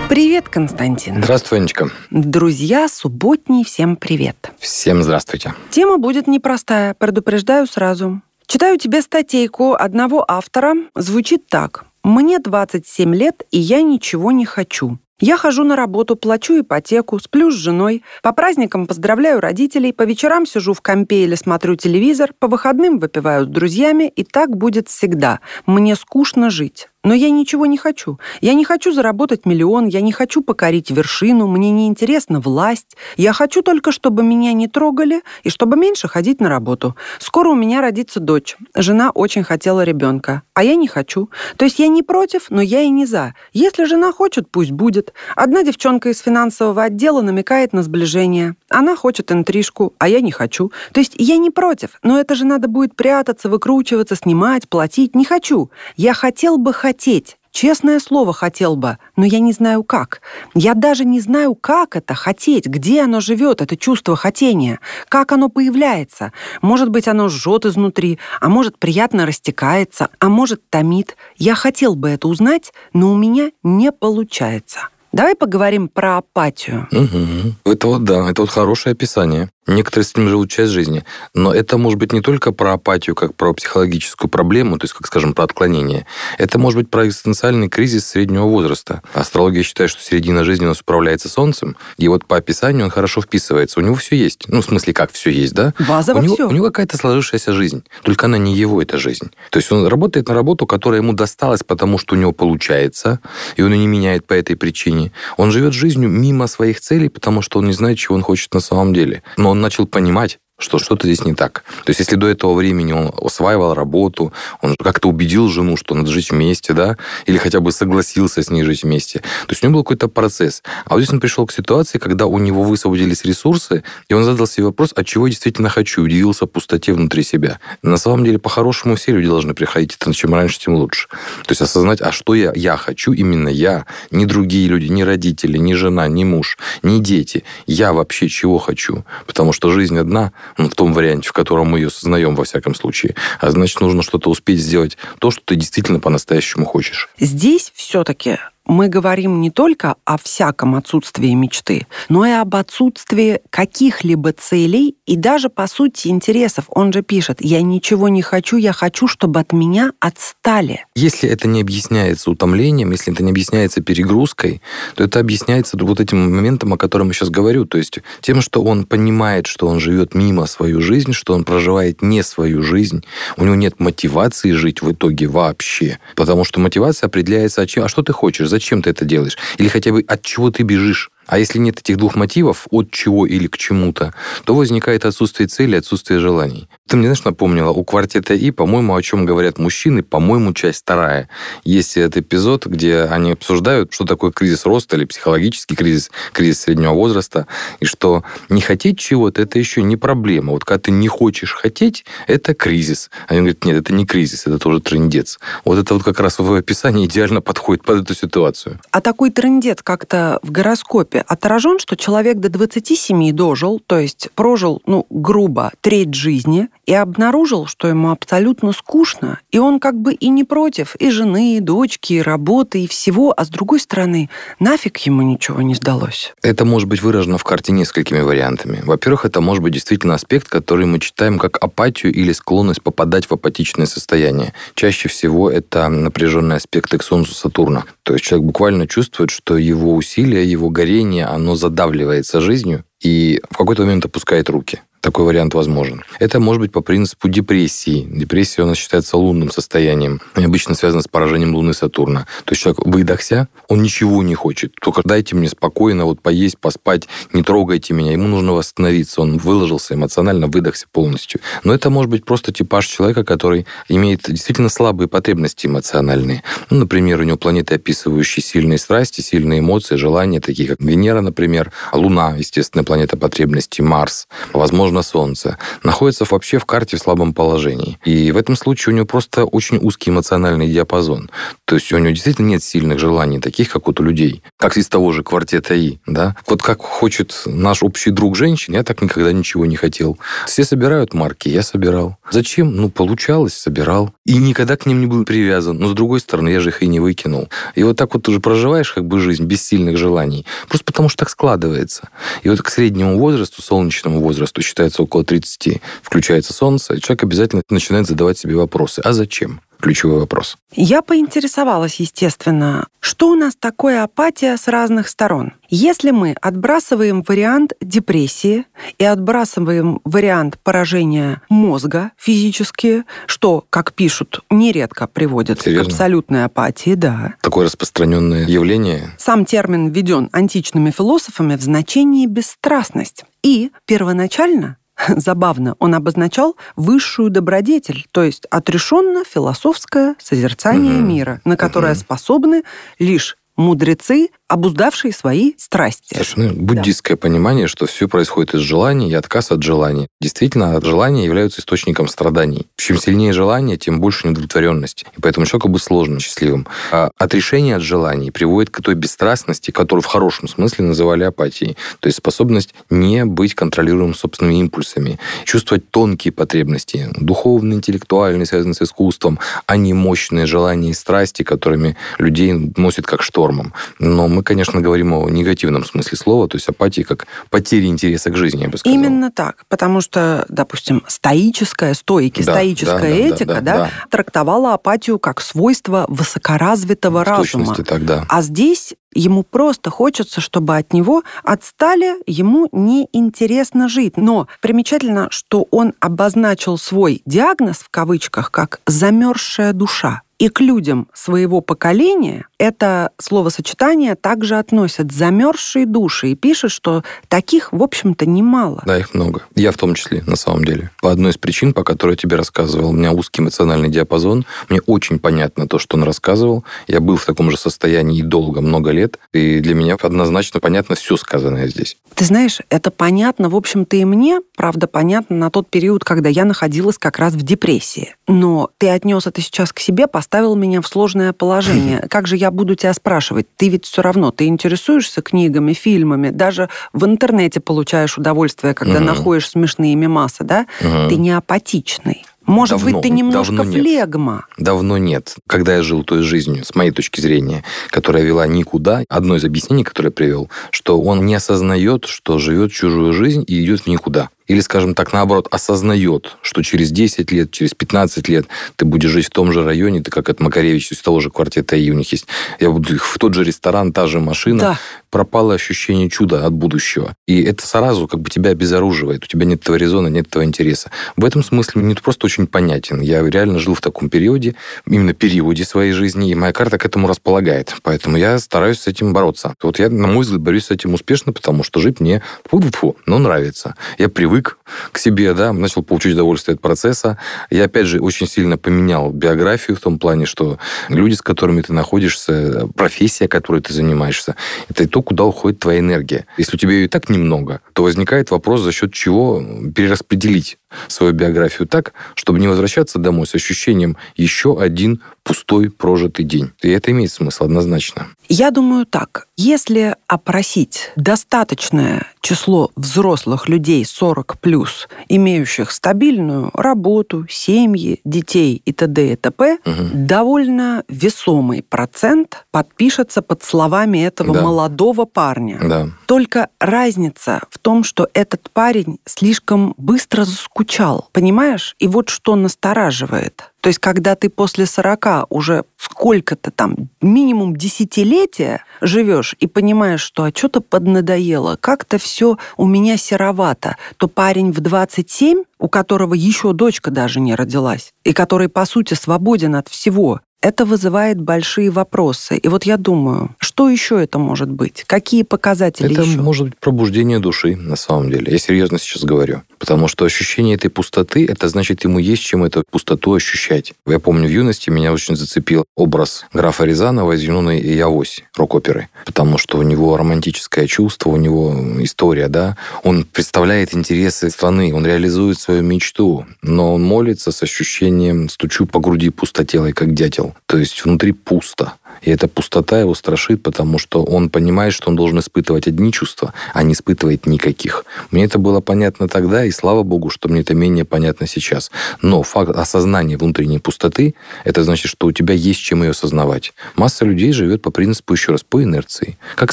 Привет, 0.09 0.49
Константин. 0.49 1.23
Здравствуй, 1.23 1.59
Анечка. 1.59 1.91
Друзья, 2.11 2.89
субботний, 2.89 3.63
всем 3.63 3.97
привет. 3.97 4.53
Всем 4.59 5.03
здравствуйте. 5.03 5.53
Тема 5.69 5.99
будет 5.99 6.29
непростая, 6.29 6.95
предупреждаю 6.95 7.67
сразу. 7.67 8.23
Читаю 8.47 8.79
тебе 8.79 9.03
статейку 9.03 9.75
одного 9.75 10.25
автора. 10.27 10.73
Звучит 10.95 11.47
так. 11.47 11.85
«Мне 12.03 12.39
27 12.39 13.15
лет, 13.15 13.43
и 13.51 13.59
я 13.59 13.83
ничего 13.83 14.33
не 14.33 14.45
хочу. 14.45 14.99
Я 15.25 15.37
хожу 15.37 15.63
на 15.63 15.77
работу, 15.77 16.17
плачу 16.17 16.59
ипотеку, 16.63 17.21
сплю 17.21 17.53
с 17.53 17.55
женой, 17.55 18.03
по 18.25 18.33
праздникам 18.33 18.89
поздравляю 18.89 19.39
родителей, 19.39 19.93
по 19.93 20.03
вечерам 20.03 20.47
сижу 20.47 20.75
в 20.75 20.81
компе 20.81 21.23
или 21.23 21.37
смотрю 21.37 21.77
телевизор, 21.77 22.33
по 22.37 22.49
выходным 22.49 22.99
выпиваю 22.99 23.45
с 23.45 23.49
друзьями, 23.49 24.13
и 24.17 24.25
так 24.25 24.57
будет 24.57 24.89
всегда. 24.89 25.39
Мне 25.65 25.95
скучно 25.95 26.51
жить. 26.51 26.89
Но 27.05 27.15
я 27.15 27.31
ничего 27.31 27.67
не 27.67 27.77
хочу. 27.77 28.19
Я 28.41 28.55
не 28.55 28.65
хочу 28.65 28.93
заработать 28.93 29.45
миллион, 29.45 29.87
я 29.87 30.01
не 30.01 30.13
хочу 30.13 30.41
покорить 30.41 30.91
вершину, 30.91 31.49
мне 31.49 31.71
не 31.71 31.89
интересна 31.89 32.39
власть. 32.39 32.97
Я 33.17 33.33
хочу 33.33 33.63
только, 33.63 33.91
чтобы 33.91 34.23
меня 34.23 34.53
не 34.53 34.69
трогали 34.69 35.23
и 35.43 35.51
чтобы 35.51 35.77
меньше 35.77 36.07
ходить 36.07 36.41
на 36.41 36.49
работу. 36.49 36.95
Скоро 37.19 37.51
у 37.51 37.55
меня 37.55 37.81
родится 37.81 38.21
дочь. 38.21 38.57
Жена 38.77 39.11
очень 39.11 39.43
хотела 39.43 39.83
ребенка, 39.83 40.43
а 40.55 40.63
я 40.63 40.77
не 40.77 40.87
хочу. 40.87 41.29
То 41.57 41.65
есть 41.65 41.81
я 41.81 41.89
не 41.89 42.05
против, 42.05 42.47
но 42.51 42.63
я 42.63 42.83
и 42.83 42.89
не 42.89 43.05
за. 43.05 43.35
Если 43.53 43.85
жена 43.85 44.13
хочет, 44.13 44.49
пусть 44.49 44.71
будет. 44.71 45.12
Одна 45.37 45.63
девчонка 45.63 46.11
из 46.11 46.21
финансового 46.21 46.85
отдела 46.85 47.21
намекает 47.21 47.73
на 47.73 47.83
сближение. 47.83 48.55
Она 48.69 48.97
хочет 48.97 49.33
интрижку, 49.33 49.95
а 49.99 50.09
я 50.09 50.21
не 50.21 50.33
хочу. 50.33 50.73
То 50.93 51.01
есть 51.01 51.15
я 51.19 51.37
не 51.37 51.51
против, 51.51 51.99
но 52.03 52.19
это 52.19 52.35
же 52.35 52.45
надо 52.45 52.69
будет 52.69 52.97
прятаться, 52.97 53.49
выкручиваться, 53.49 54.17
снимать, 54.17 54.69
платить. 54.69 55.15
Не 55.15 55.25
хочу. 55.25 55.71
Я 55.97 56.15
хотел 56.15 56.59
бы 56.59 56.73
хотеть. 56.73 57.37
Честное 57.53 58.01
слово, 58.01 58.33
хотел 58.33 58.77
бы, 58.77 58.97
но 59.15 59.27
я 59.27 59.39
не 59.39 59.53
знаю 59.53 59.85
как. 59.85 60.23
Я 60.55 60.73
даже 60.73 61.05
не 61.05 61.21
знаю, 61.21 61.55
как 61.55 61.97
это 61.97 62.15
хотеть, 62.15 62.67
где 62.67 63.03
оно 63.03 63.21
живет, 63.21 63.61
это 63.61 63.77
чувство 63.77 64.17
хотения, 64.17 64.81
как 65.11 65.33
оно 65.33 65.51
появляется. 65.51 66.33
Может 66.63 66.89
быть, 66.89 67.09
оно 67.09 67.29
жжет 67.29 67.67
изнутри, 67.67 68.19
а 68.41 68.49
может, 68.49 68.79
приятно 68.79 69.27
растекается, 69.27 70.09
а 70.19 70.31
может, 70.31 70.63
томит. 70.71 71.17
Я 71.37 71.55
хотел 71.55 71.95
бы 71.95 72.09
это 72.09 72.27
узнать, 72.27 72.73
но 72.95 73.13
у 73.13 73.17
меня 73.17 73.53
не 73.63 73.93
получается. 73.93 74.89
Давай 75.13 75.35
поговорим 75.35 75.89
про 75.89 76.19
апатию. 76.19 76.89
Угу. 76.91 77.73
Это 77.73 77.87
вот 77.87 78.05
да, 78.05 78.31
это 78.31 78.43
вот 78.43 78.51
хорошее 78.51 78.93
описание. 78.93 79.51
Некоторые 79.67 80.05
с 80.05 80.17
ним 80.17 80.29
живут 80.29 80.51
часть 80.51 80.73
жизни. 80.73 81.05
Но 81.35 81.55
это 81.55 81.79
может 81.79 81.99
быть 81.99 82.13
не 82.13 82.21
только 82.21 82.51
про 82.51 82.73
апатию, 82.73 83.15
как 83.15 83.37
про 83.37 83.53
психологическую 83.55 84.29
проблему, 84.29 84.77
то 84.77 84.85
есть, 84.85 84.95
как 84.95 85.07
скажем, 85.07 85.35
про 85.35 85.45
отклонение. 85.45 86.05
Это 86.37 86.59
может 86.59 86.81
быть 86.81 86.91
про 86.91 87.07
экзистенциальный 87.07 87.69
кризис 87.69 88.07
среднего 88.07 88.45
возраста. 88.45 89.03
Астрология 89.15 89.63
считает, 89.63 89.91
что 89.91 90.03
середина 90.03 90.43
жизни 90.43 90.65
у 90.65 90.69
нас 90.69 90.81
управляется 90.81 91.29
Солнцем, 91.29 91.77
и 91.97 92.09
вот 92.09 92.25
по 92.27 92.37
описанию 92.37 92.87
он 92.87 92.91
хорошо 92.91 93.21
вписывается. 93.21 93.79
У 93.79 93.83
него 93.85 93.95
все 93.95 94.17
есть. 94.17 94.49
Ну, 94.49 94.63
в 94.63 94.65
смысле, 94.65 94.93
как 94.93 95.13
все 95.13 95.31
есть, 95.31 95.55
да? 95.55 95.75
Базово 95.89 96.19
у 96.19 96.23
него, 96.23 96.35
все. 96.35 96.49
У 96.49 96.53
него 96.53 96.67
какая-то 96.67 96.97
сложившаяся 96.97 97.53
жизнь. 97.53 97.85
Только 98.03 98.27
она 98.27 98.39
не 98.39 98.57
его, 98.57 98.83
эта 98.83 98.99
жизнь. 98.99 99.31
То 99.51 99.59
есть 99.59 99.71
он 99.71 99.87
работает 99.87 100.27
на 100.27 100.35
работу, 100.35 100.67
которая 100.67 101.01
ему 101.01 101.13
досталась, 101.13 101.63
потому 101.63 101.99
что 101.99 102.17
у 102.17 102.19
него 102.19 102.33
получается, 102.33 103.21
и 103.57 103.63
он 103.63 103.73
ее 103.73 103.79
не 103.79 103.87
меняет 103.87 104.27
по 104.27 104.35
этой 104.35 104.57
причине. 104.57 105.13
Он 105.37 105.53
живет 105.53 105.73
жизнью 105.73 106.09
мимо 106.09 106.49
своих 106.49 106.81
целей, 106.81 107.09
потому 107.09 107.43
что 107.43 107.61
он 107.61 107.67
не 107.67 107.73
знает, 107.73 107.99
чего 107.99 108.17
он 108.17 108.23
хочет 108.23 108.53
на 108.55 108.61
самом 108.61 108.93
деле. 108.93 109.23
Но 109.37 109.52
он 109.53 109.61
начал 109.61 109.87
понимать, 109.87 110.41
что 110.63 110.79
что-то 110.79 111.07
здесь 111.07 111.25
не 111.25 111.35
так. 111.35 111.65
То 111.85 111.91
есть, 111.91 112.01
если 112.01 112.17
до 112.17 112.29
этого 112.29 112.55
времени 112.55 112.93
он 112.93 113.13
осваивал 113.21 113.75
работу, 113.75 114.33
он 114.61 114.77
как-то 114.77 115.09
убедил 115.09 115.49
жену, 115.49 115.77
что 115.77 115.95
надо 115.95 116.11
жить 116.11 116.31
вместе, 116.31 116.73
да, 116.73 116.97
или 117.27 117.39
хотя 117.39 117.61
бы 117.61 117.73
согласился 117.73 118.43
с 118.43 118.51
ней 118.51 118.63
жить 118.63 118.85
вместе, 118.85 119.19
то 119.19 119.51
есть 119.51 119.63
у 119.63 119.67
него 119.67 119.79
был 119.79 119.85
какой-то 119.85 120.09
процесс. 120.09 120.63
А 120.85 120.95
вот 120.95 121.01
здесь 121.01 121.13
он 121.13 121.21
пришел 121.21 121.47
к 121.47 121.53
ситуации, 121.53 121.99
когда 121.99 122.27
у 122.27 122.39
него 122.39 122.63
высвободились 122.63 123.25
ресурсы, 123.25 123.83
и 124.09 124.15
он 124.15 124.25
задал 124.25 124.47
себе 124.47 124.67
вопрос, 124.67 124.93
от 124.95 125.07
чего 125.07 125.27
я 125.27 125.31
действительно 125.31 125.69
хочу, 125.69 126.03
удивился 126.03 126.47
пустоте 126.47 126.93
внутри 126.93 127.23
себя. 127.23 127.59
На 127.83 127.97
самом 127.97 128.25
деле, 128.25 128.39
по-хорошему, 128.39 128.97
все 128.97 129.13
люди 129.13 129.27
должны 129.27 129.55
приходить, 129.55 129.97
это 129.99 130.13
чем 130.15 130.35
раньше, 130.35 130.59
тем 130.59 130.75
лучше. 130.75 131.09
То 131.09 131.51
есть 131.51 131.63
осознать, 131.63 132.01
а 132.01 132.13
что 132.13 132.35
я, 132.35 132.53
я 132.55 132.77
хочу, 132.77 133.13
именно 133.13 133.49
я, 133.49 133.87
не 134.11 134.27
другие 134.27 134.69
люди, 134.69 134.87
не 134.87 135.05
родители, 135.05 135.59
не 135.59 135.75
жена, 135.75 136.07
не 136.09 136.25
муж, 136.25 136.59
не 136.83 137.01
дети. 137.01 137.45
Я 137.67 137.93
вообще 137.93 138.29
чего 138.29 138.59
хочу? 138.59 139.05
Потому 139.27 139.53
что 139.53 139.71
жизнь 139.71 139.99
одна, 139.99 140.33
в 140.57 140.71
том 140.71 140.93
варианте, 140.93 141.29
в 141.29 141.33
котором 141.33 141.69
мы 141.69 141.79
ее 141.79 141.91
сознаем 141.91 142.35
во 142.35 142.45
всяком 142.45 142.75
случае. 142.75 143.15
А 143.41 143.51
значит, 143.51 143.81
нужно 143.81 144.03
что-то 144.03 144.31
успеть 144.31 144.61
сделать, 144.61 144.97
то, 145.19 145.31
что 145.31 145.43
ты 145.45 145.57
действительно 145.57 146.01
по-настоящему 146.01 146.65
хочешь. 146.65 147.09
Здесь 147.19 147.73
все-таки 147.75 148.39
мы 148.67 148.89
говорим 148.89 149.41
не 149.41 149.51
только 149.51 149.97
о 150.05 150.19
всяком 150.19 150.75
отсутствии 150.75 151.33
мечты, 151.35 151.87
но 152.09 152.25
и 152.25 152.31
об 152.31 152.55
отсутствии 152.55 153.41
каких-либо 153.51 154.33
целей 154.33 154.97
и 155.07 155.17
даже, 155.17 155.49
по 155.49 155.67
сути, 155.67 156.09
интересов. 156.09 156.67
Он 156.69 156.93
же 156.93 157.03
пишет, 157.03 157.39
я 157.41 157.61
ничего 157.63 158.09
не 158.09 158.23
хочу, 158.23 158.57
я 158.57 158.73
хочу, 158.73 159.09
чтобы 159.09 159.41
от 159.41 159.53
меня 159.53 159.93
отстали. 160.01 160.87
Если 160.95 161.29
это 161.29 161.49
не 161.49 161.61
объясняется 161.61 162.31
утомлением, 162.31 162.93
если 162.93 163.13
это 163.13 163.23
не 163.23 163.31
объясняется 163.31 163.83
перегрузкой, 163.83 164.63
то 164.95 165.05
это 165.05 165.21
объясняется 165.21 165.77
вот 165.77 166.01
этим 166.01 166.35
моментом, 166.35 166.73
о 166.73 166.79
котором 166.79 167.09
я 167.09 167.15
сейчас 167.15 167.31
говорю. 167.31 167.65
То 167.65 167.79
есть 167.79 167.99
тем, 168.21 168.41
что 168.41 168.63
он 168.63 168.87
понимает, 168.87 169.47
что 169.47 169.67
он 169.67 169.81
живет 169.81 170.15
мимо 170.15 170.47
свою 170.47 170.81
жизнь, 170.81 171.13
что 171.13 171.35
он 171.35 171.45
проживает 171.45 172.03
не 172.03 172.23
свою 172.23 172.63
жизнь, 172.63 173.05
у 173.37 173.45
него 173.45 173.55
нет 173.55 173.81
мотивации 173.81 174.53
жить 174.53 174.83
в 174.83 174.93
итоге 174.93 175.27
вообще. 175.27 175.99
Потому 176.15 176.45
что 176.45 176.61
мотивация 176.61 177.09
определяется, 177.09 177.63
а, 177.63 177.85
а 177.85 177.89
что 177.89 178.03
ты 178.03 178.13
хочешь, 178.13 178.49
зачем 178.53 178.83
ты 178.83 178.91
это 178.91 179.05
делаешь, 179.05 179.37
или 179.59 179.69
хотя 179.69 179.91
бы 179.91 180.05
от 180.07 180.23
чего 180.23 180.51
ты 180.51 180.63
бежишь. 180.63 181.11
А 181.33 181.39
если 181.39 181.59
нет 181.59 181.81
этих 181.81 181.97
двух 181.97 182.15
мотивов, 182.15 182.67
от 182.71 182.91
чего 182.91 183.25
или 183.25 183.47
к 183.47 183.57
чему-то, 183.57 184.13
то 184.45 184.55
возникает 184.55 185.07
отсутствие 185.07 185.47
цели, 185.47 185.77
отсутствие 185.77 186.21
желаний. 186.21 186.69
Ты 186.87 186.99
мне, 186.99 187.07
знаешь, 187.07 187.25
напомнила, 187.25 187.71
у 187.71 187.85
квартета 187.85 188.35
И, 188.35 188.51
по-моему, 188.51 188.95
о 188.95 189.01
чем 189.01 189.25
говорят 189.25 189.59
мужчины, 189.59 190.03
по-моему, 190.03 190.53
часть 190.53 190.83
вторая. 190.83 191.31
Есть 191.65 191.97
этот 191.97 192.19
эпизод, 192.19 192.67
где 192.67 193.05
они 193.05 193.33
обсуждают, 193.33 193.95
что 193.95 194.05
такое 194.05 194.31
кризис 194.31 194.67
роста 194.67 194.97
или 194.97 195.07
психологический 195.07 195.75
кризис, 195.75 196.11
кризис 196.35 196.61
среднего 196.61 196.93
возраста, 196.93 197.47
и 197.81 197.87
что 197.87 198.25
не 198.51 198.61
хотеть 198.61 198.99
чего-то, 198.99 199.41
это 199.41 199.59
еще 199.59 199.83
не 199.83 199.97
проблема. 199.97 200.53
Вот 200.53 200.67
когда 200.67 200.81
ты 200.81 200.91
не 200.91 201.09
хочешь 201.09 201.55
хотеть, 201.55 202.05
это 202.27 202.53
кризис. 202.53 203.11
Они 203.27 203.41
говорят, 203.41 203.65
нет, 203.65 203.79
это 203.79 203.95
не 203.95 204.05
кризис, 204.05 204.47
это 204.47 204.59
тоже 204.59 204.83
трендец. 204.83 205.39
Вот 205.65 205.79
это 205.79 205.95
вот 205.95 206.03
как 206.03 206.21
раз 206.21 206.39
в 206.39 206.53
описании 206.53 207.07
идеально 207.07 207.41
подходит 207.41 207.85
под 207.85 208.03
эту 208.03 208.15
ситуацию. 208.15 208.79
А 208.91 209.01
такой 209.01 209.31
трендец 209.31 209.79
как-то 209.83 210.39
в 210.43 210.51
гороскопе 210.51 211.22
отражен, 211.27 211.79
что 211.79 211.97
человек 211.97 212.39
до 212.39 212.49
27 212.49 213.33
дожил, 213.33 213.81
то 213.87 213.99
есть 213.99 214.31
прожил, 214.35 214.83
ну, 214.87 215.07
грубо, 215.11 215.73
треть 215.81 216.15
жизни, 216.15 216.69
и 216.87 216.95
обнаружил, 216.95 217.67
что 217.67 217.89
ему 217.89 218.11
абсолютно 218.11 218.73
скучно, 218.73 219.41
и 219.51 219.59
он 219.59 219.79
как 219.79 219.97
бы 219.97 220.15
и 220.15 220.29
не 220.29 220.45
против 220.45 220.97
и 220.97 221.11
жены, 221.11 221.57
и 221.57 221.61
дочки, 221.61 222.15
и 222.15 222.23
работы, 222.23 222.85
и 222.85 222.89
всего, 222.89 223.33
а 223.37 223.45
с 223.45 223.49
другой 223.49 223.81
стороны, 223.81 224.29
нафиг 224.59 224.99
ему 224.99 225.23
ничего 225.23 225.63
не 225.63 225.75
сдалось. 225.75 226.35
Это 226.43 226.65
может 226.65 226.89
быть 226.89 227.03
выражено 227.03 227.39
в 227.39 227.45
карте 227.45 227.73
несколькими 227.73 228.21
вариантами. 228.21 228.83
Во-первых, 228.85 229.25
это 229.25 229.41
может 229.41 229.63
быть 229.63 229.73
действительно 229.73 230.15
аспект, 230.15 230.49
который 230.49 230.87
мы 230.87 230.99
читаем 230.99 231.39
как 231.39 231.63
апатию 231.63 232.13
или 232.13 232.33
склонность 232.33 232.83
попадать 232.83 233.27
в 233.27 233.33
апатичное 233.33 233.87
состояние. 233.87 234.53
Чаще 234.75 235.09
всего 235.09 235.51
это 235.51 235.89
напряженный 235.89 236.57
аспект 236.57 236.97
к 236.97 237.03
Солнцу 237.03 237.35
Сатурна. 237.35 237.85
То 238.03 238.15
есть 238.15 238.25
человек 238.25 238.47
буквально 238.47 238.87
чувствует, 238.87 239.31
что 239.31 239.57
его 239.57 239.95
усилия, 239.95 240.45
его 240.45 240.69
горение, 240.71 241.02
оно 241.21 241.55
задавливается 241.55 242.41
жизнью, 242.41 242.85
и 243.01 243.41
в 243.51 243.57
какой-то 243.57 243.83
момент 243.83 244.05
опускает 244.05 244.49
руки 244.49 244.81
такой 245.03 245.27
вариант 245.27 245.53
возможен. 245.53 246.05
Это 246.21 246.41
может 246.41 246.61
быть 246.61 246.73
по 246.73 246.81
принципу 246.81 247.29
депрессии. 247.29 248.07
Депрессия 248.09 248.63
у 248.63 248.67
нас 248.67 248.79
считается 248.79 249.17
лунным 249.17 249.51
состоянием. 249.51 250.21
И 250.37 250.45
обычно 250.45 250.75
связана 250.75 251.03
с 251.03 251.09
поражением 251.09 251.55
Луны 251.57 251.75
Сатурна. 251.75 252.27
То 252.45 252.53
есть 252.53 252.63
человек 252.63 252.87
выдохся, 252.87 253.49
он 253.69 253.83
ничего 253.83 254.23
не 254.23 254.35
хочет. 254.35 254.75
Только 254.81 255.03
дайте 255.05 255.35
мне 255.35 255.49
спокойно 255.49 256.05
вот 256.05 256.23
поесть, 256.23 256.59
поспать, 256.59 257.09
не 257.33 257.43
трогайте 257.43 257.93
меня. 257.95 258.13
Ему 258.13 258.29
нужно 258.29 258.53
восстановиться. 258.53 259.21
Он 259.21 259.39
выложился 259.39 259.95
эмоционально, 259.95 260.47
выдохся 260.47 260.87
полностью. 260.91 261.41
Но 261.65 261.75
это 261.75 261.91
может 261.91 262.11
быть 262.11 262.25
просто 262.25 262.53
типаж 262.53 262.87
человека, 262.87 263.25
который 263.25 263.67
имеет 263.89 264.23
действительно 264.29 264.69
слабые 264.69 265.09
потребности 265.09 265.67
эмоциональные. 265.67 266.45
Ну, 266.71 266.79
например, 266.79 267.21
у 267.21 267.25
него 267.25 267.37
планеты, 267.37 267.75
описывающие 267.75 268.43
сильные 268.43 268.79
страсти, 268.79 269.21
сильные 269.21 269.59
эмоции, 269.59 269.97
желания, 269.97 270.41
такие 270.41 270.69
как 270.69 270.81
Венера, 270.81 271.23
например, 271.23 271.73
Луна, 271.93 272.37
естественно, 272.37 272.85
планета 272.85 273.17
потребностей, 273.17 273.83
Марс. 273.83 274.29
Возможно, 274.53 274.92
нужно 274.93 275.03
солнце, 275.03 275.59
находится 275.83 276.25
вообще 276.31 276.59
в 276.59 276.65
карте 276.65 276.97
в 276.97 277.01
слабом 277.01 277.33
положении. 277.33 277.99
И 278.05 278.31
в 278.31 278.37
этом 278.37 278.57
случае 278.57 278.93
у 278.93 278.97
него 278.97 279.07
просто 279.07 279.45
очень 279.45 279.79
узкий 279.79 280.11
эмоциональный 280.11 280.69
диапазон. 280.69 281.31
То 281.65 281.77
есть 281.77 281.93
у 281.93 281.99
него 281.99 282.11
действительно 282.11 282.49
нет 282.49 282.63
сильных 282.63 282.99
желаний, 282.99 283.41
таких, 283.41 283.71
как 283.71 283.87
вот 283.87 284.01
у 284.01 284.03
людей. 284.03 284.43
Как 284.59 284.77
из 284.77 284.89
того 284.89 285.13
же 285.13 285.23
квартета 285.23 285.75
И. 285.75 285.99
Да? 286.07 286.37
Вот 286.47 286.63
как 286.63 286.83
хочет 286.83 287.43
наш 287.47 287.83
общий 287.83 288.11
друг 288.11 288.37
женщин, 288.37 288.75
я 288.75 288.83
так 288.83 289.03
никогда 289.03 289.33
ничего 289.33 289.67
не 289.67 289.77
хотел. 289.77 290.19
Все 290.47 290.65
собирают 290.65 291.15
марки, 291.15 291.49
я 291.49 291.63
собирал. 291.63 292.17
Зачем? 292.31 292.77
Ну, 292.77 292.91
получалось, 292.91 293.55
собирал. 293.55 294.13
И 294.27 294.37
никогда 294.37 294.77
к 294.77 294.87
ним 294.87 295.01
не 295.01 295.07
был 295.07 295.25
привязан. 295.25 295.79
Но, 295.79 295.89
с 295.89 295.93
другой 295.93 296.21
стороны, 296.21 296.51
я 296.51 296.61
же 296.61 296.69
их 296.69 296.83
и 296.83 296.87
не 296.87 297.01
выкинул. 297.01 297.49
И 297.75 297.83
вот 297.83 297.97
так 297.97 298.15
вот 298.15 298.25
ты 298.25 298.33
же 298.33 298.41
проживаешь 298.41 298.93
как 298.93 299.07
бы 299.07 299.21
жизнь 299.21 299.45
без 299.45 299.65
сильных 299.65 299.97
желаний. 299.97 300.45
Просто 300.69 300.85
потому 300.85 301.09
что 301.09 301.19
так 301.19 301.31
складывается. 301.31 302.09
И 302.43 302.49
вот 302.49 302.61
к 302.61 302.69
среднему 302.69 303.19
возрасту, 303.19 303.63
солнечному 303.63 304.21
возрасту, 304.21 304.61
считается 304.83 305.03
около 305.03 305.25
30, 305.25 305.81
включается 306.03 306.53
солнце, 306.53 307.01
человек 307.01 307.23
обязательно 307.23 307.63
начинает 307.71 308.07
задавать 308.07 308.39
себе 308.39 308.57
вопросы. 308.57 309.01
А 309.05 309.13
зачем? 309.13 309.61
Ключевой 309.83 310.21
вопрос. 310.21 310.57
Я 310.75 311.03
поинтересовалась, 311.03 311.97
естественно, 311.97 312.87
что 313.01 313.29
у 313.31 313.35
нас 313.35 313.55
такое 313.59 314.03
апатия 314.03 314.57
с 314.57 314.69
разных 314.69 315.09
сторон. 315.09 315.53
Если 315.69 316.13
мы 316.13 316.35
отбрасываем 316.41 317.23
вариант 317.23 317.73
депрессии 317.81 318.65
и 318.99 319.05
отбрасываем 319.05 320.01
вариант 320.05 320.59
поражения 320.63 321.43
мозга 321.49 322.13
физически, 322.17 323.05
что, 323.27 323.65
как 323.69 323.93
пишут, 323.93 324.41
нередко 324.51 325.07
приводит 325.07 325.61
Серьезно? 325.61 325.85
к 325.85 325.93
абсолютной 325.93 326.45
апатии, 326.45 326.95
да. 326.95 327.35
Такое 327.43 327.67
распространенное 327.67 328.47
явление. 328.47 329.11
Сам 329.19 329.45
термин 329.45 329.91
введен 329.91 330.29
античными 330.33 330.91
философами 330.91 331.57
в 331.57 331.63
значении 331.63 332.27
бесстрастность. 332.27 333.25
И 333.43 333.73
первоначально 333.87 334.77
забавно, 335.17 335.77
он 335.79 335.95
обозначал 335.95 336.57
высшую 336.77 337.31
добродетель, 337.31 338.07
то 338.13 338.23
есть 338.23 338.47
отрешенно 338.51 339.25
философское 339.25 340.17
созерцание 340.19 340.99
угу. 340.99 341.07
мира, 341.07 341.41
на 341.45 341.57
которое 341.57 341.93
угу. 341.93 342.01
способны 342.01 342.63
лишь 342.99 343.37
мудрецы, 343.63 344.29
обуздавшие 344.49 345.15
свои 345.15 345.53
страсти. 345.57 346.13
Совершенно 346.13 346.53
буддистское 346.53 347.17
да. 347.17 347.21
понимание, 347.23 347.67
что 347.69 347.87
все 347.87 348.07
происходит 348.07 348.55
из 348.55 348.61
желаний 348.61 349.11
и 349.11 349.15
отказ 349.15 349.51
от 349.51 349.63
желаний. 349.63 350.09
Действительно, 350.21 350.79
желания 350.83 351.25
являются 351.25 351.61
источником 351.61 352.07
страданий. 352.07 352.67
Чем 352.77 352.99
сильнее 352.99 353.33
желание, 353.33 353.79
тем 353.79 354.01
больше 354.01 354.27
неудовлетворенности. 354.27 355.07
И 355.17 355.21
поэтому 355.23 355.47
человеку 355.47 355.69
быть 355.69 355.83
сложным, 355.83 356.21
счастливым. 356.21 356.67
А 356.91 357.11
отрешение 357.17 357.77
от 357.77 357.83
желаний 357.83 358.31
приводит 358.31 358.69
к 358.69 358.83
той 358.83 358.95
бесстрастности, 358.95 359.71
которую 359.71 360.03
в 360.03 360.07
хорошем 360.07 360.49
смысле 360.49 360.85
называли 360.85 361.25
апатией. 361.25 361.79
То 362.01 362.09
есть 362.09 362.19
способность 362.19 362.75
не 362.91 363.25
быть 363.25 363.55
контролируемым 363.55 364.15
собственными 364.15 364.57
импульсами, 364.57 365.19
чувствовать 365.45 365.91
тонкие 365.91 366.33
потребности, 366.33 367.09
духовные, 367.17 367.79
интеллектуальные, 367.79 368.45
связанные 368.45 368.75
с 368.75 368.83
искусством, 368.83 369.39
а 369.67 369.77
не 369.79 369.95
мощные 369.95 370.45
желания 370.45 370.91
и 370.91 370.95
страсти, 370.95 371.43
которыми 371.43 371.97
людей 372.19 372.53
носит 372.77 373.07
как 373.07 373.23
штормом. 373.53 373.73
Но 373.99 374.29
мы 374.29 374.43
конечно, 374.43 374.81
говорим 374.81 375.13
о 375.13 375.29
негативном 375.29 375.85
смысле 375.85 376.19
слова, 376.19 376.49
то 376.49 376.57
есть 376.57 376.69
апатии 376.69 377.03
как 377.03 377.27
потери 377.51 377.87
интереса 377.87 378.31
к 378.31 378.37
жизни, 378.37 378.63
я 378.63 378.69
бы 378.69 378.79
сказал. 378.79 378.99
Именно 378.99 379.31
так, 379.31 379.65
потому 379.69 380.01
что, 380.01 380.47
допустим, 380.49 381.03
стоическая, 381.07 381.95
стойки, 381.95 382.43
да, 382.43 382.53
стоическая 382.53 383.01
да, 383.01 383.07
этика 383.09 383.47
да, 383.47 383.55
да, 383.55 383.61
да, 383.61 383.77
да, 383.77 383.91
трактовала 384.11 384.75
апатию 384.75 385.19
как 385.19 385.41
свойство 385.41 386.07
высокоразвитого 386.09 387.21
В 387.21 387.29
разума. 387.29 387.75
Тогда. 387.75 388.25
А 388.29 388.43
здесь 388.43 388.95
Ему 389.15 389.43
просто 389.43 389.91
хочется, 389.91 390.41
чтобы 390.41 390.77
от 390.77 390.95
него 390.95 391.23
отстали, 391.45 392.15
ему 392.27 392.69
неинтересно 392.73 393.89
жить. 393.89 394.17
Но 394.17 394.49
примечательно, 394.63 395.29
что 395.31 395.67
он 395.71 395.93
обозначил 396.01 396.79
свой 396.79 397.21
диагноз 397.27 397.79
в 397.79 397.91
кавычках 397.91 398.51
как 398.51 398.81
«замерзшая 398.87 399.75
душа». 399.75 400.23
И 400.43 400.49
к 400.49 400.61
людям 400.61 401.07
своего 401.15 401.61
поколения 401.61 402.49
это 402.59 403.11
словосочетание 403.19 404.17
также 404.17 404.57
относят 404.57 405.13
замерзшие 405.13 405.87
души 405.87 406.31
и 406.31 406.35
пишет, 406.35 406.73
что 406.73 407.05
таких, 407.29 407.73
в 407.73 407.81
общем-то, 407.81 408.27
немало. 408.27 408.83
Да, 408.85 408.99
их 408.99 409.15
много. 409.15 409.43
Я 409.55 409.71
в 409.71 409.77
том 409.77 409.95
числе, 409.95 410.25
на 410.27 410.35
самом 410.35 410.65
деле. 410.65 410.91
По 411.01 411.13
одной 411.13 411.31
из 411.31 411.39
причин, 411.39 411.73
по 411.73 411.85
которой 411.85 412.13
я 412.13 412.17
тебе 412.17 412.35
рассказывал, 412.37 412.91
у 412.91 412.93
меня 412.93 413.13
узкий 413.13 413.41
эмоциональный 413.41 413.89
диапазон. 413.89 414.45
Мне 414.69 414.81
очень 414.87 415.21
понятно 415.21 415.69
то, 415.69 415.79
что 415.79 415.97
он 415.97 416.03
рассказывал. 416.03 416.65
Я 416.89 416.99
был 416.99 417.17
в 417.17 417.25
таком 417.25 417.49
же 417.53 417.57
состоянии 417.57 418.19
и 418.19 418.23
долго, 418.23 418.61
много 418.61 418.91
лет. 418.91 419.21
И 419.33 419.61
для 419.61 419.75
меня 419.75 419.97
однозначно 420.01 420.59
понятно 420.59 420.97
все 420.97 421.17
сказанное 421.17 421.69
здесь. 421.69 421.97
Ты 422.17 422.25
знаешь, 422.25 422.59
это 422.69 422.91
понятно, 422.91 423.49
в 423.49 423.55
общем-то, 423.55 423.97
и 423.97 424.05
мне, 424.05 424.41
правда, 424.57 424.89
понятно 424.89 425.37
на 425.37 425.51
тот 425.51 425.71
период, 425.71 426.03
когда 426.05 426.29
я 426.29 426.45
находилась 426.45 426.99
как 426.99 427.19
раз 427.19 427.35
в 427.35 427.43
депрессии. 427.43 428.17
Но 428.27 428.71
ты 428.79 428.89
отнес 428.89 429.27
это 429.27 429.41
сейчас 429.41 429.73
к 429.73 429.79
себе, 429.79 430.07
поставил 430.07 430.32
меня 430.33 430.81
в 430.81 430.87
сложное 430.87 431.33
положение. 431.33 432.01
Как 432.11 432.27
же 432.27 432.37
я 432.37 432.51
буду 432.51 432.75
тебя 432.75 432.95
спрашивать? 432.95 433.47
Ты 433.57 433.69
ведь 433.69 433.85
все 433.85 434.03
равно, 434.03 434.31
ты 434.31 434.47
интересуешься 434.47 435.23
книгами, 435.23 435.73
фильмами, 435.73 436.31
даже 436.31 436.69
в 436.93 437.05
интернете 437.05 437.61
получаешь 437.61 438.19
удовольствие, 438.19 438.75
когда 438.75 438.97
угу. 438.97 439.05
находишь 439.05 439.51
смешные 439.51 439.95
мемасы, 439.95 440.45
да? 440.45 440.67
Угу. 440.81 441.09
Ты 441.09 441.17
не 441.17 441.31
апатичный. 441.31 442.25
Может 442.47 442.79
давно, 442.79 442.93
быть, 442.93 443.03
ты 443.03 443.11
немножко 443.11 443.57
давно 443.57 443.73
флегма. 443.73 444.47
Нет. 444.57 444.67
Давно 444.67 444.99
нет. 444.99 445.37
Когда 445.47 445.77
я 445.77 445.83
жил 445.83 446.03
той 446.03 446.23
жизнью, 446.23 446.65
с 446.65 446.75
моей 446.75 446.91
точки 446.91 447.21
зрения, 447.21 447.63
которая 447.89 448.25
вела 448.25 448.47
никуда, 448.47 449.05
одно 449.09 449.37
из 449.37 449.45
объяснений, 449.45 449.85
которое 449.85 450.09
я 450.09 450.13
привел, 450.13 450.51
что 450.71 451.01
он 451.01 451.25
не 451.25 451.35
осознает, 451.35 452.07
что 452.07 452.39
живет 452.39 452.73
чужую 452.73 453.13
жизнь 453.13 453.45
и 453.47 453.63
идет 453.65 453.83
в 453.83 453.87
никуда 453.87 454.31
или, 454.47 454.61
скажем 454.61 454.95
так, 454.95 455.13
наоборот, 455.13 455.49
осознает, 455.51 456.37
что 456.43 456.63
через 456.63 456.91
10 456.91 457.31
лет, 457.33 457.51
через 457.51 457.75
15 457.75 458.29
лет 458.29 458.47
ты 458.77 458.85
будешь 458.85 459.11
жить 459.11 459.27
в 459.27 459.31
том 459.31 459.53
же 459.53 459.65
районе, 459.65 460.03
ты 460.03 460.11
как 460.11 460.29
от 460.29 460.41
Макаревич, 460.41 460.93
из 460.93 461.01
того 461.01 461.21
же 461.21 461.31
квартета 461.31 461.77
И 461.77 461.91
у 461.91 461.95
них 461.95 462.11
есть. 462.13 462.27
Я 462.61 462.71
буду 462.71 462.99
в 462.99 463.19
тот 463.19 463.35
же 463.35 463.45
ресторан, 463.45 463.93
та 463.93 464.07
же 464.07 464.21
машина. 464.21 464.59
Да. 464.59 464.79
Пропало 465.11 465.55
ощущение 465.55 466.09
чуда 466.09 466.47
от 466.47 466.53
будущего. 466.55 467.15
И 467.27 467.43
это 467.43 467.67
сразу 467.67 468.09
как 468.09 468.21
бы 468.21 468.31
тебя 468.31 468.51
обезоруживает. 468.51 469.25
У 469.25 469.27
тебя 469.27 469.45
нет 469.45 469.61
этого 469.63 469.77
резона, 469.77 470.09
нет 470.09 470.27
этого 470.27 470.45
интереса. 470.45 470.91
В 471.17 471.25
этом 471.25 471.45
смысле 471.45 471.83
мне 471.83 471.93
это 471.93 472.03
просто 472.03 472.27
очень 472.27 472.47
понятен. 472.47 473.01
Я 473.01 473.23
реально 473.23 473.59
жил 473.59 473.75
в 473.75 473.81
таком 473.81 474.09
периоде, 474.09 474.55
именно 474.87 475.13
периоде 475.13 475.65
своей 475.65 475.93
жизни, 475.93 476.31
и 476.31 476.35
моя 476.35 476.53
карта 476.53 476.79
к 476.79 476.87
этому 476.87 477.09
располагает. 477.09 477.75
Поэтому 477.83 478.17
я 478.17 478.39
стараюсь 478.39 478.81
с 478.81 478.87
этим 478.87 479.13
бороться. 479.13 479.55
Вот 479.63 479.79
я, 479.79 479.91
на 479.91 480.07
мой 480.07 480.23
взгляд, 480.25 480.41
борюсь 480.41 480.67
с 480.67 480.71
этим 480.71 480.95
успешно, 480.95 481.33
потому 481.33 481.63
что 481.63 481.81
жить 481.81 482.01
мне 482.01 482.23
фу 482.49 482.59
-фу 482.59 482.97
но 483.07 483.19
нравится. 483.19 483.75
Я 483.99 484.09
привык 484.09 484.32
привык 484.33 484.57
к 484.93 484.99
себе, 484.99 485.35
да, 485.35 485.53
начал 485.53 485.83
получить 485.83 486.15
удовольствие 486.15 486.55
от 486.55 486.61
процесса. 486.63 487.19
Я, 487.51 487.65
опять 487.65 487.87
же, 487.87 488.01
очень 488.01 488.27
сильно 488.27 488.57
поменял 488.57 489.11
биографию 489.11 489.77
в 489.77 489.81
том 489.81 489.99
плане, 489.99 490.25
что 490.25 490.59
люди, 490.89 491.15
с 491.15 491.21
которыми 491.21 491.61
ты 491.61 491.75
находишься, 491.75 492.67
профессия, 492.75 493.29
которой 493.29 493.61
ты 493.61 493.75
занимаешься, 493.75 494.35
это 494.71 494.89
то, 494.89 495.03
куда 495.03 495.25
уходит 495.25 495.59
твоя 495.59 495.81
энергия. 495.81 496.25
Если 496.39 496.57
у 496.57 496.59
тебя 496.59 496.73
ее 496.73 496.85
и 496.87 496.89
так 496.89 497.11
немного, 497.11 497.61
то 497.75 497.83
возникает 497.83 498.31
вопрос, 498.31 498.63
за 498.63 498.73
счет 498.73 498.95
чего 498.95 499.43
перераспределить 499.75 500.59
свою 500.89 501.13
биографию 501.13 501.69
так, 501.69 501.93
чтобы 502.15 502.39
не 502.39 502.49
возвращаться 502.49 502.99
домой 502.99 503.27
с 503.27 503.35
ощущением 503.35 503.99
еще 504.17 504.59
один 504.59 505.03
пустой 505.23 505.71
прожитый 505.71 506.25
день. 506.25 506.51
И 506.63 506.69
это 506.69 506.91
имеет 506.91 507.13
смысл 507.13 507.45
однозначно. 507.45 508.09
Я 508.29 508.51
думаю 508.51 508.87
так. 508.87 509.29
Если 509.37 509.97
опросить 510.07 510.91
достаточное 510.97 512.07
число 512.21 512.71
взрослых 512.77 513.49
людей 513.49 513.85
40 513.85 514.39
плюс, 514.41 514.89
имеющих 515.09 515.71
стабильную 515.71 516.51
работу, 516.55 517.27
семьи, 517.29 518.01
детей 518.05 518.63
и 518.65 518.73
т.д. 518.73 519.13
и 519.13 519.17
т.п., 519.17 519.59
угу. 519.65 519.75
довольно 519.93 520.85
весомый 520.89 521.63
процент 521.63 522.45
подпишется 522.51 523.23
под 523.23 523.43
словами 523.43 523.99
этого 523.99 524.35
да. 524.35 524.43
молодого 524.43 525.05
парня. 525.05 525.59
Да. 525.63 525.89
Только 526.07 526.49
разница 526.61 527.43
в 527.51 527.59
том, 527.59 527.85
что 527.85 528.09
этот 528.15 528.51
парень 528.51 528.99
слишком 529.05 529.75
быстро 529.77 530.25
заскучал, 530.25 531.09
понимаешь? 531.13 531.75
И 531.79 531.87
вот 531.87 532.09
что 532.09 532.37
настораживает. 532.37 533.52
То 533.63 533.69
есть, 533.69 533.79
когда 533.79 534.17
ты 534.17 534.29
после 534.29 534.67
40 534.67 535.27
уже 535.31 535.63
сколько-то 535.77 536.51
там, 536.51 536.75
минимум 537.01 537.55
десятилетия 537.55 538.65
живешь 538.81 539.37
и 539.39 539.47
понимаешь, 539.47 540.01
что 540.01 540.25
а 540.25 540.33
что-то 540.35 540.61
поднадоело, 540.61 541.57
как-то 541.61 541.99
все 541.99 542.39
у 542.57 542.67
меня 542.67 542.97
серовато, 542.97 543.77
то 543.99 544.09
парень 544.09 544.51
в 544.51 544.59
27, 544.59 545.45
у 545.61 545.69
которого 545.69 546.15
еще 546.15 546.53
дочка 546.53 546.91
даже 546.91 547.21
не 547.21 547.37
родилась, 547.37 547.93
и 548.03 548.13
который, 548.13 548.49
по 548.49 548.67
сути, 548.67 548.95
свободен 548.95 549.55
от 549.55 549.69
всего, 549.69 550.21
это 550.41 550.65
вызывает 550.65 551.21
большие 551.21 551.71
вопросы. 551.71 552.37
И 552.37 552.49
вот 552.49 552.65
я 552.65 552.77
думаю, 552.77 553.37
что 553.39 553.69
еще 553.69 554.03
это 554.03 554.19
может 554.19 554.51
быть? 554.51 554.83
Какие 554.89 555.23
показатели 555.23 555.93
это 555.93 556.03
еще? 556.03 556.21
может 556.21 556.49
быть 556.49 556.59
пробуждение 556.59 557.21
души, 557.21 557.55
на 557.55 557.77
самом 557.77 558.11
деле. 558.11 558.33
Я 558.33 558.39
серьезно 558.39 558.79
сейчас 558.79 559.05
говорю. 559.05 559.43
Потому 559.63 559.87
что 559.87 560.05
ощущение 560.05 560.57
этой 560.57 560.71
пустоты, 560.71 561.25
это 561.25 561.49
значит, 561.49 561.85
ему 561.85 562.01
есть 562.01 562.25
чем 562.25 562.43
эту 562.43 562.65
пустоту 562.69 563.15
ощущать. 563.15 563.75
Я 563.87 564.01
помню, 564.01 564.27
в 564.27 564.33
юности 564.33 564.71
меня 564.71 564.93
очень 564.93 565.15
зацепил 565.15 565.67
образ 565.77 566.27
графа 566.33 566.65
Рязанова 566.65 567.13
из 567.13 567.23
«Юноны 567.23 567.61
и 567.61 567.73
Явось» 567.73 568.25
рок-оперы. 568.37 568.89
Потому 569.07 569.39
что 569.39 569.59
у 569.59 569.63
него 569.63 569.97
романтическое 569.97 570.67
чувство, 570.67 571.11
у 571.11 571.17
него 571.17 571.55
история, 571.79 572.27
да. 572.27 572.57
Он 572.83 573.05
представляет 573.05 573.73
интересы 573.73 574.31
страны, 574.31 574.75
он 574.75 574.85
реализует 574.85 575.39
свою 575.39 575.63
мечту, 575.63 576.27
но 576.43 576.75
он 576.75 576.83
молится 576.83 577.31
с 577.31 577.41
ощущением 577.45 578.31
«стучу 578.31 578.67
по 578.67 578.81
груди 578.81 579.11
пустотелой, 579.11 579.73
как 579.73 579.95
дятел». 579.95 580.35
То 580.47 580.59
есть 580.59 580.85
внутри 580.85 581.13
пусто. 581.13 581.75
И 582.03 582.11
эта 582.11 582.29
пустота 582.29 582.81
его 582.81 582.95
страшит, 582.95 583.43
потому 583.43 583.79
что 583.79 584.05
он 584.05 584.29
понимает, 584.29 584.75
что 584.75 584.91
он 584.91 584.97
должен 584.97 585.19
испытывать 585.21 585.67
одни 585.67 585.93
чувства, 585.93 586.35
а 586.53 586.63
не 586.63 586.75
испытывает 586.75 587.27
никаких. 587.27 587.85
Мне 588.11 588.25
это 588.25 588.39
было 588.39 588.61
понятно 588.61 589.09
тогда, 589.09 589.45
и 589.45 589.51
слава 589.51 589.83
богу, 589.83 590.11
что 590.11 590.29
мне 590.29 590.41
это 590.41 590.55
менее 590.55 590.85
понятно 590.85 591.27
сейчас. 591.27 591.71
Но 592.01 592.23
факт 592.23 592.51
осознания 592.51 593.17
внутренней 593.17 593.59
пустоты, 593.59 594.15
это 594.45 594.65
значит, 594.65 594.91
что 594.91 595.07
у 595.07 595.13
тебя 595.13 595.35
есть 595.35 595.61
чем 595.61 595.83
ее 595.83 595.91
осознавать. 595.91 596.53
Масса 596.77 597.05
людей 597.05 597.33
живет 597.33 597.63
по 597.63 597.71
принципу, 597.71 598.15
еще 598.15 598.33
раз, 598.33 598.43
по 598.43 598.63
инерции, 598.63 599.17
как 599.37 599.53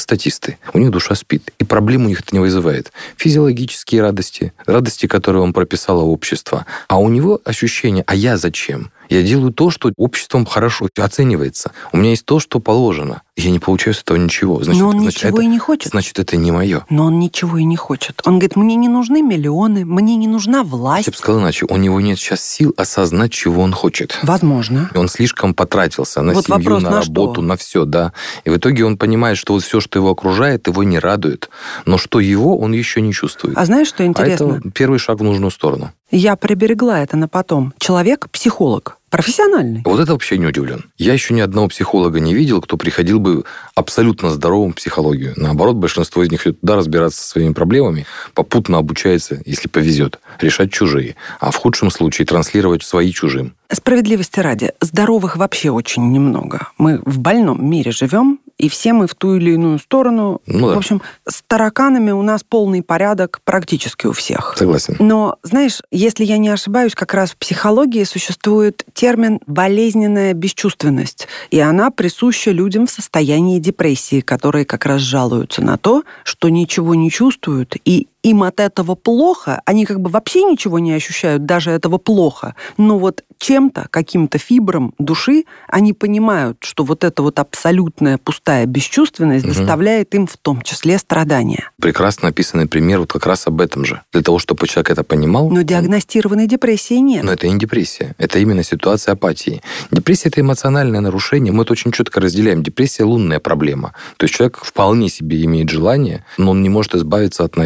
статисты. 0.00 0.58
У 0.72 0.78
них 0.78 0.90
душа 0.90 1.14
спит, 1.14 1.52
и 1.58 1.64
проблем 1.64 2.06
у 2.06 2.08
них 2.08 2.20
это 2.20 2.34
не 2.34 2.40
вызывает. 2.40 2.92
Физиологические 3.16 4.02
радости, 4.02 4.52
радости, 4.66 5.06
которые 5.06 5.42
он 5.42 5.52
прописало 5.52 6.02
общество. 6.02 6.66
А 6.88 6.98
у 6.98 7.08
него 7.08 7.40
ощущение, 7.44 8.04
а 8.06 8.14
я 8.14 8.36
зачем? 8.36 8.90
Я 9.10 9.22
делаю 9.24 9.52
то, 9.52 9.70
что 9.70 9.92
обществом 9.96 10.46
хорошо 10.46 10.88
оценивается. 10.96 11.72
У 11.92 11.96
меня 11.96 12.10
есть 12.10 12.24
то, 12.24 12.38
что 12.38 12.60
положено. 12.60 13.22
Я 13.36 13.50
не 13.50 13.58
получаю 13.58 13.94
с 13.94 14.02
этого 14.02 14.16
ничего. 14.16 14.62
Значит, 14.62 14.80
Но 14.80 14.88
он 14.88 15.00
значит, 15.00 15.24
ничего 15.24 15.38
это, 15.38 15.44
и 15.44 15.46
не 15.46 15.58
хочет. 15.58 15.90
Значит, 15.90 16.18
это 16.20 16.36
не 16.36 16.52
мое. 16.52 16.86
Но 16.90 17.06
он 17.06 17.18
ничего 17.18 17.58
и 17.58 17.64
не 17.64 17.76
хочет. 17.76 18.22
Он 18.24 18.34
говорит, 18.34 18.54
мне 18.54 18.76
не 18.76 18.88
нужны 18.88 19.20
миллионы, 19.20 19.84
мне 19.84 20.14
не 20.16 20.28
нужна 20.28 20.62
власть. 20.62 21.08
Я 21.08 21.10
бы 21.10 21.16
сказал 21.16 21.40
иначе, 21.40 21.66
у 21.68 21.76
него 21.76 22.00
нет 22.00 22.18
сейчас 22.18 22.40
сил 22.40 22.72
осознать, 22.76 23.32
чего 23.32 23.62
он 23.62 23.72
хочет. 23.72 24.18
Возможно. 24.22 24.90
Он 24.94 25.08
слишком 25.08 25.54
потратился 25.54 26.22
на 26.22 26.32
вот 26.32 26.46
семью, 26.46 26.58
вопрос, 26.58 26.82
на, 26.82 26.90
на 26.90 27.00
работу, 27.00 27.34
что? 27.34 27.42
на 27.42 27.56
все, 27.56 27.84
да. 27.84 28.12
И 28.44 28.50
в 28.50 28.56
итоге 28.56 28.84
он 28.84 28.96
понимает, 28.96 29.38
что 29.38 29.54
вот 29.54 29.64
все, 29.64 29.80
что 29.80 29.98
его 29.98 30.10
окружает, 30.10 30.68
его 30.68 30.84
не 30.84 31.00
радует. 31.00 31.50
Но 31.84 31.98
что 31.98 32.20
его, 32.20 32.58
он 32.58 32.72
еще 32.72 33.00
не 33.00 33.12
чувствует. 33.12 33.56
А 33.58 33.64
знаешь, 33.64 33.88
что 33.88 34.06
интересно? 34.06 34.54
А 34.54 34.58
это 34.58 34.70
первый 34.70 35.00
шаг 35.00 35.18
в 35.18 35.24
нужную 35.24 35.50
сторону. 35.50 35.90
Я 36.12 36.36
приберегла 36.36 37.00
это 37.00 37.16
на 37.16 37.28
потом. 37.28 37.72
Человек– 37.78 38.28
психолог. 38.32 38.99
Профессиональный. 39.10 39.82
Вот 39.84 39.98
это 39.98 40.12
вообще 40.12 40.38
не 40.38 40.46
удивлен. 40.46 40.84
Я 40.96 41.12
еще 41.12 41.34
ни 41.34 41.40
одного 41.40 41.66
психолога 41.68 42.20
не 42.20 42.32
видел, 42.32 42.60
кто 42.60 42.76
приходил 42.76 43.18
бы 43.18 43.44
абсолютно 43.74 44.30
здоровым 44.30 44.72
в 44.72 44.76
психологию. 44.76 45.34
Наоборот, 45.36 45.76
большинство 45.76 46.22
из 46.22 46.30
них 46.30 46.46
идет 46.46 46.60
туда 46.60 46.76
разбираться 46.76 47.20
со 47.20 47.28
своими 47.28 47.52
проблемами, 47.52 48.06
попутно 48.34 48.78
обучается, 48.78 49.42
если 49.44 49.68
повезет, 49.68 50.20
решать 50.40 50.72
чужие, 50.72 51.16
а 51.40 51.50
в 51.50 51.56
худшем 51.56 51.90
случае 51.90 52.24
транслировать 52.24 52.84
свои 52.84 53.10
чужим. 53.12 53.54
Справедливости 53.72 54.40
ради, 54.40 54.72
здоровых 54.80 55.36
вообще 55.36 55.70
очень 55.70 56.10
немного. 56.12 56.68
Мы 56.78 57.00
в 57.04 57.18
больном 57.18 57.68
мире 57.68 57.92
живем, 57.92 58.40
и 58.58 58.68
все 58.68 58.92
мы 58.92 59.06
в 59.06 59.14
ту 59.14 59.36
или 59.36 59.52
иную 59.52 59.78
сторону. 59.78 60.42
Ну, 60.46 60.68
да. 60.68 60.74
В 60.74 60.78
общем, 60.78 61.00
с 61.26 61.42
тараканами 61.46 62.10
у 62.10 62.20
нас 62.20 62.42
полный 62.42 62.82
порядок 62.82 63.40
практически 63.44 64.06
у 64.06 64.12
всех. 64.12 64.54
Согласен. 64.58 64.96
Но, 64.98 65.36
знаешь, 65.42 65.80
если 65.90 66.24
я 66.24 66.36
не 66.36 66.50
ошибаюсь, 66.50 66.94
как 66.94 67.14
раз 67.14 67.30
в 67.30 67.36
психологии 67.36 68.04
существует 68.04 68.84
термин 69.00 69.40
«болезненная 69.46 70.34
бесчувственность», 70.34 71.26
и 71.50 71.58
она 71.58 71.90
присуща 71.90 72.50
людям 72.50 72.86
в 72.86 72.90
состоянии 72.90 73.58
депрессии, 73.58 74.20
которые 74.20 74.66
как 74.66 74.84
раз 74.84 75.00
жалуются 75.00 75.62
на 75.62 75.78
то, 75.78 76.02
что 76.22 76.50
ничего 76.50 76.94
не 76.94 77.10
чувствуют, 77.10 77.76
и 77.86 78.08
им 78.22 78.42
от 78.42 78.60
этого 78.60 78.94
плохо, 78.94 79.62
они 79.64 79.84
как 79.84 80.00
бы 80.00 80.10
вообще 80.10 80.42
ничего 80.44 80.78
не 80.78 80.92
ощущают, 80.92 81.46
даже 81.46 81.70
этого 81.70 81.98
плохо, 81.98 82.54
но 82.76 82.98
вот 82.98 83.24
чем-то, 83.38 83.86
каким-то 83.90 84.38
фибром 84.38 84.94
души 84.98 85.44
они 85.68 85.92
понимают, 85.92 86.58
что 86.60 86.84
вот 86.84 87.04
эта 87.04 87.22
вот 87.22 87.38
абсолютная 87.38 88.18
пустая 88.18 88.66
бесчувственность 88.66 89.46
угу. 89.46 89.54
доставляет 89.54 90.14
им 90.14 90.26
в 90.26 90.36
том 90.36 90.62
числе 90.62 90.98
страдания. 90.98 91.70
Прекрасно 91.80 92.28
описанный 92.28 92.66
пример 92.66 93.00
вот 93.00 93.12
как 93.12 93.26
раз 93.26 93.46
об 93.46 93.60
этом 93.60 93.84
же. 93.84 94.02
Для 94.12 94.22
того, 94.22 94.38
чтобы 94.38 94.66
человек 94.68 94.90
это 94.90 95.04
понимал. 95.04 95.48
Но 95.48 95.62
диагностированной 95.62 96.46
депрессии 96.46 96.94
нет. 96.94 97.24
Но 97.24 97.32
это 97.32 97.48
не 97.48 97.58
депрессия. 97.58 98.14
Это 98.18 98.38
именно 98.38 98.62
ситуация 98.62 99.12
апатии. 99.12 99.62
Депрессия– 99.90 100.28
это 100.30 100.42
эмоциональное 100.42 101.00
нарушение. 101.00 101.52
Мы 101.52 101.62
это 101.62 101.72
очень 101.72 101.92
четко 101.92 102.20
разделяем. 102.20 102.62
Депрессия– 102.62 103.04
лунная 103.04 103.40
проблема. 103.40 103.94
То 104.18 104.24
есть 104.24 104.34
человек 104.34 104.60
вполне 104.62 105.08
себе 105.08 105.42
имеет 105.44 105.70
желание, 105.70 106.24
но 106.36 106.50
он 106.50 106.62
не 106.62 106.68
может 106.68 106.94
избавиться 106.94 107.44
от 107.44 107.56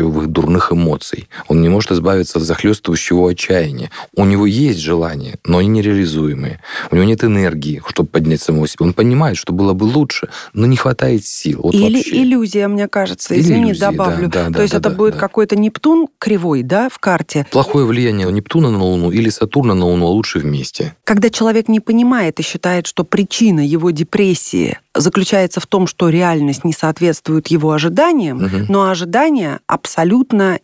навязчивых 0.00 0.28
дурных 0.28 0.72
эмоций. 0.72 1.28
Он 1.48 1.60
не 1.62 1.68
может 1.68 1.92
избавиться 1.92 2.38
от 2.38 2.44
захлестывающего 2.44 3.30
отчаяния. 3.30 3.90
У 4.16 4.24
него 4.24 4.46
есть 4.46 4.78
желания, 4.80 5.38
но 5.44 5.58
они 5.58 5.68
нереализуемые. 5.68 6.60
У 6.90 6.94
него 6.96 7.04
нет 7.06 7.22
энергии, 7.24 7.82
чтобы 7.88 8.08
поднять 8.08 8.40
самого 8.40 8.66
себя. 8.66 8.86
Он 8.86 8.92
понимает, 8.92 9.36
что 9.36 9.52
было 9.52 9.72
бы 9.72 9.84
лучше, 9.84 10.28
но 10.52 10.66
не 10.66 10.76
хватает 10.76 11.24
сил. 11.24 11.60
Вот 11.62 11.74
Или 11.74 11.96
вообще. 11.96 12.22
иллюзия, 12.22 12.68
мне 12.68 12.88
кажется. 12.88 13.38
Извини, 13.38 13.66
иллюзии, 13.70 13.80
добавлю. 13.80 14.28
да, 14.28 14.48
да, 14.48 14.56
То 14.56 14.62
есть 14.62 14.72
да, 14.72 14.78
это 14.78 14.90
да, 14.90 14.96
будет 14.96 15.14
да. 15.14 15.20
какой-то 15.20 15.56
Нептун 15.56 16.08
кривой, 16.18 16.62
да, 16.62 16.88
в 16.88 16.98
карте. 16.98 17.46
Плохое 17.50 17.84
влияние 17.86 18.30
Нептуна 18.30 18.70
на 18.70 18.82
Луну 18.82 19.10
или 19.10 19.28
Сатурна 19.30 19.74
на 19.74 19.86
Луну, 19.86 20.06
а 20.06 20.10
лучше 20.10 20.38
вместе. 20.38 20.94
Когда 21.04 21.30
человек 21.30 21.68
не 21.68 21.80
понимает 21.80 22.40
и 22.40 22.42
считает, 22.42 22.86
что 22.86 23.04
причина 23.04 23.60
его 23.66 23.90
депрессии 23.90 24.78
заключается 24.94 25.60
в 25.60 25.66
том, 25.66 25.86
что 25.86 26.08
реальность 26.08 26.64
не 26.64 26.72
соответствует 26.72 27.48
его 27.48 27.72
ожиданиям, 27.72 28.38
Мгм. 28.38 28.66
но 28.68 28.88
ожидания 28.90 29.60
абсолютно 29.66 29.89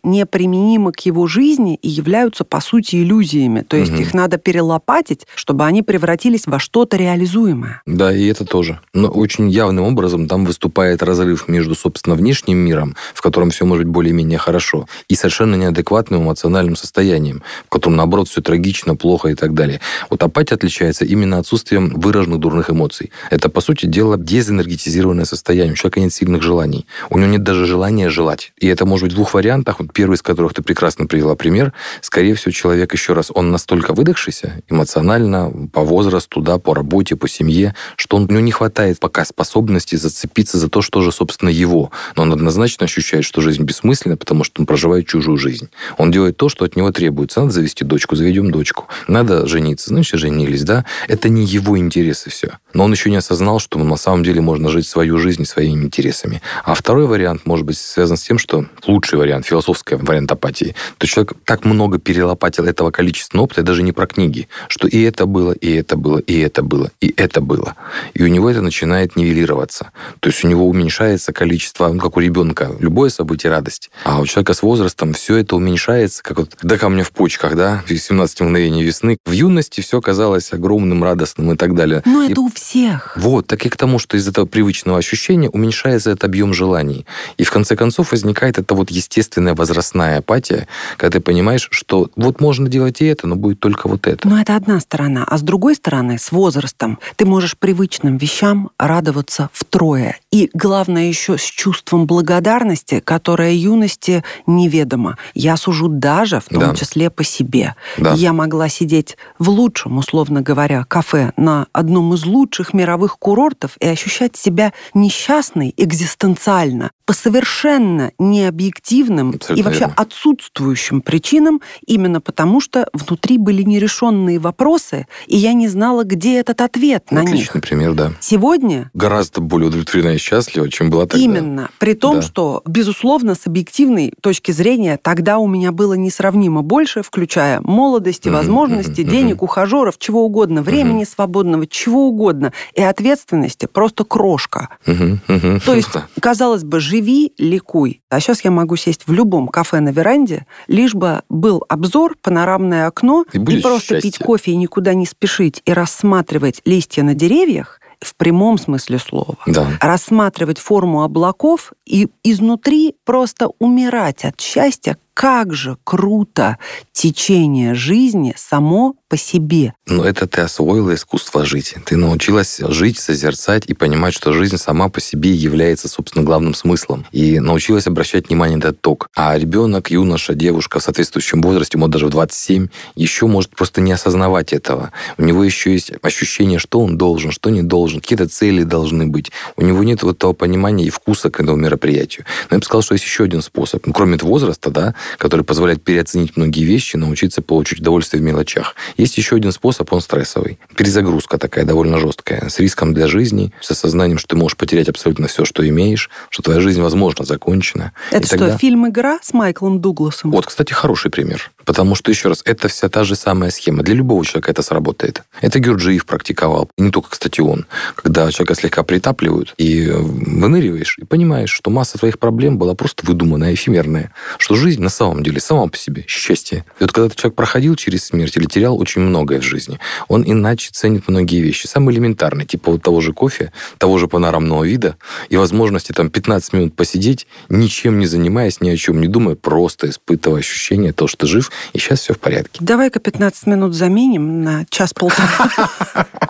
неприменимы 0.03 0.91
к 0.91 1.01
его 1.01 1.27
жизни 1.27 1.75
и 1.81 1.89
являются, 1.89 2.43
по 2.43 2.59
сути, 2.61 2.97
иллюзиями. 2.97 3.61
То 3.61 3.77
есть 3.77 3.91
Мгм. 3.91 4.01
их 4.01 4.13
надо 4.13 4.37
перелопатить, 4.37 5.27
чтобы 5.35 5.65
они 5.65 5.83
превратились 5.83 6.47
во 6.47 6.59
что-то 6.59 6.97
реализуемое. 6.97 7.81
Да, 7.85 8.13
и 8.15 8.25
это 8.27 8.45
тоже. 8.45 8.79
Но 8.93 9.07
очень 9.09 9.49
явным 9.49 9.85
образом 9.85 10.27
там 10.27 10.45
выступает 10.45 11.03
разрыв 11.03 11.47
между, 11.47 11.75
собственно, 11.75 12.15
внешним 12.15 12.57
миром, 12.57 12.95
в 13.13 13.21
котором 13.21 13.49
все 13.49 13.65
может 13.65 13.85
быть 13.85 13.93
более-менее 13.93 14.37
хорошо, 14.39 14.87
и 15.09 15.15
совершенно 15.15 15.55
неадекватным 15.55 16.23
эмоциональным 16.23 16.75
состоянием, 16.75 17.41
в 17.65 17.69
котором, 17.69 17.95
наоборот, 17.97 18.27
все 18.29 18.41
трагично, 18.41 18.95
плохо 18.95 19.29
и 19.29 19.35
так 19.35 19.53
далее. 19.53 19.79
Вот 20.09 20.23
апатия 20.23 20.55
отличается 20.55 21.05
именно 21.05 21.37
отсутствием 21.39 21.89
выраженных 21.95 22.39
дурных 22.39 22.69
эмоций. 22.69 23.11
Это, 23.29 23.49
по 23.49 23.61
сути 23.61 23.85
дела, 23.85 24.17
дезэнергетизированное 24.17 25.25
состояние. 25.25 25.73
У 25.73 25.75
человека 25.75 25.99
нет 25.99 26.13
сильных 26.13 26.41
желаний. 26.41 26.85
У 27.09 27.17
него 27.17 27.29
нет 27.29 27.43
даже 27.43 27.65
желания 27.65 28.09
желать. 28.09 28.51
И 28.57 28.67
это 28.67 28.85
может 28.85 29.07
быть 29.07 29.16
двух 29.17 29.33
вариантах. 29.33 29.79
Вот 29.79 29.91
первый 29.93 30.15
из 30.15 30.21
которых 30.21 30.53
ты 30.53 30.61
прекрасно 30.61 31.07
привела 31.07 31.35
пример. 31.35 31.73
Скорее 32.01 32.35
всего, 32.35 32.51
человек, 32.51 32.93
еще 32.93 33.13
раз, 33.13 33.31
он 33.33 33.51
настолько 33.51 33.93
выдохшийся 33.93 34.61
эмоционально, 34.69 35.51
по 35.73 35.81
возрасту, 35.81 36.39
да, 36.39 36.59
по 36.59 36.75
работе, 36.75 37.15
по 37.15 37.27
семье, 37.27 37.73
что 37.95 38.17
он, 38.17 38.23
у 38.25 38.27
него 38.27 38.41
не 38.41 38.51
хватает 38.51 38.99
пока 38.99 39.25
способности 39.25 39.95
зацепиться 39.95 40.59
за 40.59 40.69
то, 40.69 40.81
что 40.83 41.01
же, 41.01 41.11
собственно, 41.11 41.49
его. 41.49 41.91
Но 42.15 42.23
он 42.23 42.33
однозначно 42.33 42.85
ощущает, 42.85 43.25
что 43.25 43.41
жизнь 43.41 43.63
бессмысленна, 43.63 44.17
потому 44.17 44.43
что 44.43 44.61
он 44.61 44.67
проживает 44.67 45.07
чужую 45.07 45.37
жизнь. 45.37 45.69
Он 45.97 46.11
делает 46.11 46.37
то, 46.37 46.47
что 46.47 46.65
от 46.65 46.75
него 46.75 46.91
требуется. 46.91 47.41
Надо 47.41 47.53
завести 47.53 47.83
дочку, 47.83 48.15
заведем 48.15 48.51
дочку. 48.51 48.87
Надо 49.07 49.47
жениться, 49.47 49.89
значит, 49.89 50.19
женились, 50.19 50.63
да. 50.63 50.85
Это 51.07 51.29
не 51.29 51.43
его 51.43 51.79
интересы 51.79 52.29
все. 52.29 52.59
Но 52.73 52.83
он 52.83 52.91
еще 52.91 53.09
не 53.09 53.17
осознал, 53.17 53.59
что 53.59 53.79
на 53.79 53.97
самом 53.97 54.23
деле 54.23 54.41
можно 54.41 54.69
жить 54.69 54.87
свою 54.87 55.17
жизнь 55.17 55.45
своими 55.45 55.85
интересами. 55.85 56.43
А 56.63 56.75
второй 56.75 57.07
вариант 57.07 57.47
может 57.47 57.65
быть 57.65 57.79
связан 57.79 58.15
с 58.15 58.21
тем, 58.21 58.37
что 58.37 58.67
лучший 59.07 59.19
вариант, 59.19 59.45
философский 59.45 59.95
вариант 59.95 60.31
апатии, 60.31 60.75
то 60.97 61.07
человек 61.07 61.33
так 61.45 61.63
много 61.63 61.97
перелопатил 61.97 62.65
этого 62.65 62.91
количественного 62.91 63.45
опыта, 63.45 63.63
даже 63.63 63.83
не 63.83 63.93
про 63.93 64.05
книги, 64.05 64.49
что 64.67 64.87
и 64.87 65.01
это 65.01 65.25
было, 65.25 65.53
и 65.53 65.71
это 65.71 65.95
было, 65.95 66.19
и 66.19 66.39
это 66.39 66.61
было, 66.61 66.91
и 66.99 67.13
это 67.15 67.39
было. 67.39 67.75
И 68.13 68.23
у 68.23 68.27
него 68.27 68.49
это 68.49 68.61
начинает 68.61 69.15
нивелироваться. 69.15 69.91
То 70.19 70.29
есть 70.29 70.43
у 70.43 70.47
него 70.49 70.67
уменьшается 70.67 71.31
количество, 71.31 71.87
ну, 71.87 72.01
как 72.01 72.17
у 72.17 72.19
ребенка, 72.19 72.71
любое 72.79 73.09
событие 73.09 73.49
радость. 73.49 73.91
А 74.03 74.19
у 74.19 74.25
человека 74.25 74.53
с 74.53 74.61
возрастом 74.61 75.13
все 75.13 75.37
это 75.37 75.55
уменьшается, 75.55 76.21
как 76.21 76.39
вот 76.39 76.57
до 76.61 76.77
камня 76.77 77.03
в 77.03 77.11
почках, 77.11 77.55
да, 77.55 77.83
в 77.87 77.97
17 77.97 78.41
мгновений 78.41 78.83
весны. 78.83 79.17
В 79.25 79.31
юности 79.31 79.79
все 79.79 80.01
казалось 80.01 80.51
огромным, 80.51 81.01
радостным 81.03 81.53
и 81.53 81.55
так 81.55 81.75
далее. 81.75 82.01
Но 82.05 82.23
И 82.23 82.31
это 82.31 82.41
у 82.41 82.49
всех. 82.49 83.13
вот, 83.15 83.47
так 83.47 83.65
и 83.65 83.69
к 83.69 83.77
тому, 83.77 83.99
что 83.99 84.17
из 84.17 84.27
этого 84.27 84.45
привычного 84.45 84.97
ощущения 84.97 85.49
уменьшается 85.49 86.11
этот 86.11 86.25
объем 86.25 86.53
желаний. 86.53 87.05
И 87.37 87.45
в 87.45 87.51
конце 87.51 87.77
концов 87.77 88.11
возникает 88.11 88.57
эта 88.59 88.75
вот 88.75 88.91
естественная 88.97 89.55
возрастная 89.55 90.19
апатия, 90.19 90.67
когда 90.97 91.17
ты 91.17 91.23
понимаешь, 91.23 91.67
что 91.71 92.09
вот 92.15 92.39
можно 92.39 92.69
делать 92.69 93.01
и 93.01 93.05
это, 93.05 93.27
но 93.27 93.35
будет 93.35 93.59
только 93.59 93.87
вот 93.87 94.05
это. 94.07 94.27
Но 94.27 94.39
это 94.39 94.55
одна 94.55 94.79
сторона. 94.79 95.23
А 95.27 95.37
с 95.37 95.41
другой 95.41 95.75
стороны, 95.75 96.19
с 96.19 96.31
возрастом, 96.31 96.99
ты 97.15 97.25
можешь 97.25 97.57
привычным 97.57 98.17
вещам 98.17 98.69
радоваться 98.77 99.49
втрое. 99.53 100.19
И 100.31 100.49
главное 100.53 101.07
еще 101.07 101.37
с 101.37 101.41
чувством 101.43 102.05
благодарности, 102.05 102.99
которое 102.99 103.53
юности 103.53 104.23
неведомо. 104.45 105.17
Я 105.33 105.57
сужу 105.57 105.87
даже, 105.87 106.39
в 106.39 106.45
том 106.49 106.59
Да. 106.59 106.75
числе 106.75 107.09
по 107.09 107.23
себе. 107.23 107.75
Да. 107.97 108.13
Я 108.13 108.33
могла 108.33 108.69
сидеть 108.69 109.17
в 109.39 109.49
лучшем, 109.49 109.97
условно 109.97 110.41
говоря, 110.41 110.83
кафе 110.83 111.31
на 111.37 111.65
одном 111.73 112.13
из 112.13 112.25
лучших 112.25 112.73
мировых 112.73 113.17
курортов 113.17 113.75
и 113.79 113.87
и 113.87 113.89
ощущать 113.89 114.35
себя 114.35 114.73
несчастной 114.93 115.73
экзистенциально 115.77 116.91
по 117.07 117.13
совершенно 117.13 118.11
необъективным 118.19 119.29
Абсолютно 119.35 119.61
и 119.61 119.63
вообще 119.63 119.79
верно. 119.79 119.93
отсутствующим 119.95 121.01
причинам, 121.01 121.61
именно 121.85 122.19
потому 122.19 122.59
что 122.59 122.85
внутри 122.91 123.37
были 123.37 123.61
нерешенные 123.63 124.39
вопросы, 124.39 125.07
и 125.25 125.37
я 125.37 125.53
не 125.53 125.69
знала, 125.69 126.03
где 126.03 126.37
этот 126.37 126.59
ответ 126.59 127.09
на 127.11 127.21
них. 127.21 127.29
Отличный 127.29 127.61
пример, 127.61 127.93
да. 127.93 128.11
Сегодня 128.19 128.91
Гораздо 128.93 129.39
более 129.39 129.69
удовлетворена 129.69 130.15
и 130.15 130.17
счастлива, 130.17 130.69
чем 130.69 130.89
была 130.89 131.05
тогда. 131.05 131.23
Именно. 131.23 131.69
При 131.79 131.93
том, 131.93 132.15
Да. 132.17 132.21
что, 132.23 132.61
безусловно, 132.65 133.35
с 133.35 133.47
объективной 133.47 134.11
точки 134.19 134.51
зрения, 134.51 134.99
тогда 135.01 135.37
у 135.37 135.47
меня 135.47 135.71
было 135.71 135.93
несравнимо 135.93 136.61
больше, 136.61 137.03
включая 137.03 137.61
молодости, 137.61 138.27
Мгм, 138.27 138.37
возможности, 138.37 139.01
мгм, 139.01 139.09
денег, 139.09 139.43
ухажеров, 139.43 139.97
чего 139.97 140.25
угодно, 140.25 140.61
времени 140.61 141.05
свободного, 141.05 141.67
чего 141.67 142.07
угодно, 142.09 142.51
и 142.73 142.81
ответственности 142.83 143.65
просто 143.65 144.03
крошка. 144.03 144.67
Мгм. 144.85 145.21
То 145.65 145.73
есть, 145.73 145.87
казалось 146.19 146.65
бы, 146.65 146.81
живи, 146.97 147.33
ликуй. 147.37 148.01
А 148.09 148.19
сейчас 148.19 148.43
я 148.43 148.51
могу 148.51 148.75
сесть 148.75 149.03
в 149.07 149.13
любом 149.13 149.47
кафе 149.47 149.79
на 149.79 149.89
веранде, 149.89 150.45
лишь 150.67 150.95
бы 150.95 151.21
был 151.29 151.63
обзор, 151.69 152.15
панорамное 152.21 152.87
окно, 152.87 153.25
И 153.33 153.37
и, 153.37 153.61
просто 153.61 153.95
счастье. 153.95 154.01
пить 154.11 154.17
кофе 154.19 154.51
и 154.51 154.55
никуда 154.55 154.93
не 154.93 155.05
спешить, 155.05 155.61
и 155.65 155.73
рассматривать 155.73 156.61
листья 156.65 157.03
на 157.03 157.13
деревьях 157.13 157.79
в 157.99 158.15
прямом 158.15 158.57
смысле 158.59 158.99
слова 158.99 159.35
Да. 159.47 159.67
рассматривать 159.81 160.59
форму 160.59 161.03
облаков 161.03 161.73
и 161.85 162.09
изнутри 162.23 162.95
просто 163.05 163.49
умирать 163.59 164.23
от 164.25 164.39
счастья, 164.39 164.97
как 165.17 165.51
же 165.51 165.77
круто 165.83 166.59
течение 166.91 167.73
жизни 167.73 168.35
само 168.37 168.95
по 169.09 169.17
себе. 169.17 169.73
Но 169.87 170.03
это 170.03 170.27
ты 170.27 170.41
освоила 170.41 170.93
искусство 170.93 171.45
жить. 171.45 171.75
Ты 171.85 171.95
научилась 171.95 172.59
жить, 172.59 172.99
созерцать 172.99 173.65
и 173.67 173.73
понимать, 173.73 174.13
что 174.13 174.33
жизнь 174.33 174.57
сама 174.57 174.89
по 174.89 174.99
себе 174.99 175.31
является, 175.31 175.87
собственно, 175.87 176.23
главным 176.23 176.53
смыслом. 176.53 177.05
И 177.11 177.39
научилась 177.39 177.87
обращать 177.87 178.27
внимание 178.27 178.57
на 178.57 178.73
ток. 178.73 179.09
А 179.15 179.37
ребенок, 179.37 179.89
юноша, 179.89 180.35
девушка 180.35 180.79
в 180.79 180.83
соответствующем 180.83 181.41
возрасте, 181.41 181.77
может, 181.77 181.93
даже 181.93 182.07
в 182.07 182.09
27, 182.09 182.67
еще 182.95 183.27
может 183.27 183.55
просто 183.55 183.81
не 183.81 183.93
осознавать 183.93 184.53
этого. 184.53 184.91
У 185.17 185.23
него 185.23 185.43
еще 185.43 185.71
есть 185.71 185.93
ощущение, 186.01 186.59
что 186.59 186.79
он 186.81 186.97
должен, 186.97 187.31
что 187.31 187.49
не 187.49 187.63
должен, 187.63 188.01
какие-то 188.01 188.27
цели 188.27 188.63
должны 188.63 189.07
быть. 189.07 189.31
У 189.55 189.63
него 189.63 189.83
нет 189.83 190.03
вот 190.03 190.17
того 190.17 190.33
понимания 190.33 190.85
и 190.85 190.89
вкуса 190.89 191.31
к 191.31 191.39
этому 191.39 191.57
мероприятию. 191.57 192.25
Но 192.49 192.55
я 192.55 192.59
бы 192.59 192.65
сказал, 192.65 192.81
что 192.81 192.93
есть 192.93 193.05
еще 193.05 193.23
один 193.23 193.41
способ. 193.41 193.85
Ну, 193.87 193.93
кроме 193.93 194.17
возраста, 194.17 194.69
да, 194.69 194.95
который 195.17 195.43
позволяет 195.43 195.83
переоценить 195.83 196.37
многие 196.37 196.63
вещи, 196.63 196.95
научиться 196.97 197.41
получить 197.41 197.79
удовольствие 197.79 198.21
в 198.21 198.23
мелочах. 198.25 198.75
Есть 198.97 199.17
еще 199.17 199.35
один 199.35 199.51
способ, 199.51 199.91
он 199.93 200.01
стрессовый. 200.01 200.59
Перезагрузка 200.75 201.37
такая 201.37 201.65
довольно 201.65 201.99
жесткая, 201.99 202.49
с 202.49 202.59
риском 202.59 202.93
для 202.93 203.07
жизни, 203.07 203.53
с 203.61 203.71
осознанием, 203.71 204.17
что 204.17 204.29
ты 204.29 204.35
можешь 204.35 204.57
потерять 204.57 204.89
абсолютно 204.89 205.27
все, 205.27 205.45
что 205.45 205.67
имеешь, 205.67 206.09
что 206.29 206.43
твоя 206.43 206.59
жизнь, 206.59 206.81
возможно, 206.81 207.25
закончена. 207.25 207.93
Это 208.11 208.23
И 208.23 208.25
что, 208.27 208.37
тогда- 208.37 208.57
фильм 208.57 208.87
«Игра» 208.87 209.19
с 209.21 209.33
Майклом 209.33 209.81
Дугласом? 209.81 210.31
Вот, 210.31 210.45
кстати, 210.45 210.73
хороший 210.73 211.11
пример. 211.11 211.51
Потому 211.65 211.95
что, 211.95 212.11
еще 212.11 212.29
раз, 212.29 212.41
это 212.45 212.69
вся 212.69 212.87
та 212.87 213.03
же 213.03 213.15
самая 213.15 213.51
схема. 213.51 213.83
Для 213.83 213.93
любого 213.95 214.23
человека 214.25 214.51
это 214.51 214.61
сработает. 214.61 215.23
Это 215.41 215.59
Гюрджиев 215.59 216.05
практиковал. 216.05 216.69
И 216.77 216.81
не 216.81 216.91
только, 216.91 217.09
кстати, 217.09 217.41
он. 217.41 217.65
Когда 217.95 218.31
человека 218.31 218.55
слегка 218.55 218.83
притапливают, 218.83 219.53
и 219.57 219.89
выныриваешь, 219.89 220.97
и 220.99 221.05
понимаешь, 221.05 221.51
что 221.51 221.69
масса 221.69 221.97
твоих 221.97 222.19
проблем 222.19 222.57
была 222.57 222.73
просто 222.73 223.05
выдуманная, 223.05 223.53
эфемерная. 223.53 224.13
Что 224.37 224.55
жизнь 224.55 224.81
на 224.81 224.89
самом 224.97 225.23
деле 225.23 225.39
сама 225.39 225.67
по 225.67 225.77
себе 225.77 226.03
счастье. 226.07 226.65
И 226.79 226.83
вот 226.83 226.91
когда 226.91 227.13
человек 227.13 227.35
проходил 227.35 227.75
через 227.75 228.05
смерть 228.05 228.35
или 228.35 228.45
терял 228.45 228.79
очень 228.79 229.01
многое 229.01 229.39
в 229.39 229.43
жизни, 229.43 229.79
он 230.07 230.23
иначе 230.25 230.69
ценит 230.71 231.07
многие 231.07 231.41
вещи. 231.41 231.67
Самые 231.67 231.95
элементарные, 231.95 232.45
типа 232.45 232.71
вот 232.71 232.81
того 232.81 232.99
же 233.01 233.13
кофе, 233.13 233.51
того 233.77 233.97
же 233.97 234.07
панорамного 234.07 234.63
вида 234.63 234.97
и 235.29 235.37
возможности 235.37 235.91
там 235.91 236.09
15 236.09 236.53
минут 236.53 236.75
посидеть, 236.75 237.27
ничем 237.49 237.99
не 237.99 238.07
занимаясь, 238.07 238.59
ни 238.59 238.69
о 238.69 238.77
чем 238.77 238.99
не 238.99 239.07
думая, 239.07 239.35
просто 239.35 239.89
испытывая 239.89 240.39
ощущение 240.39 240.93
того, 240.93 241.07
что 241.07 241.19
ты 241.19 241.27
жив, 241.27 241.51
и 241.73 241.79
сейчас 241.79 242.01
все 242.01 242.13
в 242.13 242.19
порядке. 242.19 242.59
Давай-ка 242.59 242.99
15 242.99 243.47
минут 243.47 243.75
заменим 243.75 244.41
на 244.43 244.65
час-полтора. 244.69 245.27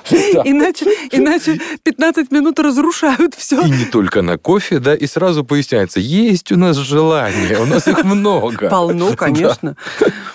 Иначе, 0.10 0.86
иначе 1.12 1.60
15 1.84 2.32
минут 2.32 2.60
разрушают 2.60 3.36
все. 3.36 3.62
И 3.66 3.70
не 3.70 3.86
только 3.86 4.22
на 4.22 4.38
кофе, 4.38 4.80
да, 4.80 4.96
и 4.96 5.06
сразу 5.08 5.44
поясняется, 5.44 6.00
есть 6.00 6.52
у 6.52 6.58
нас 6.58 6.78
желание, 6.78 7.60
у 7.60 7.66
нас 7.66 7.88
их 7.88 8.04
много. 8.04 8.57
Полно, 8.70 9.14
конечно. 9.18 9.76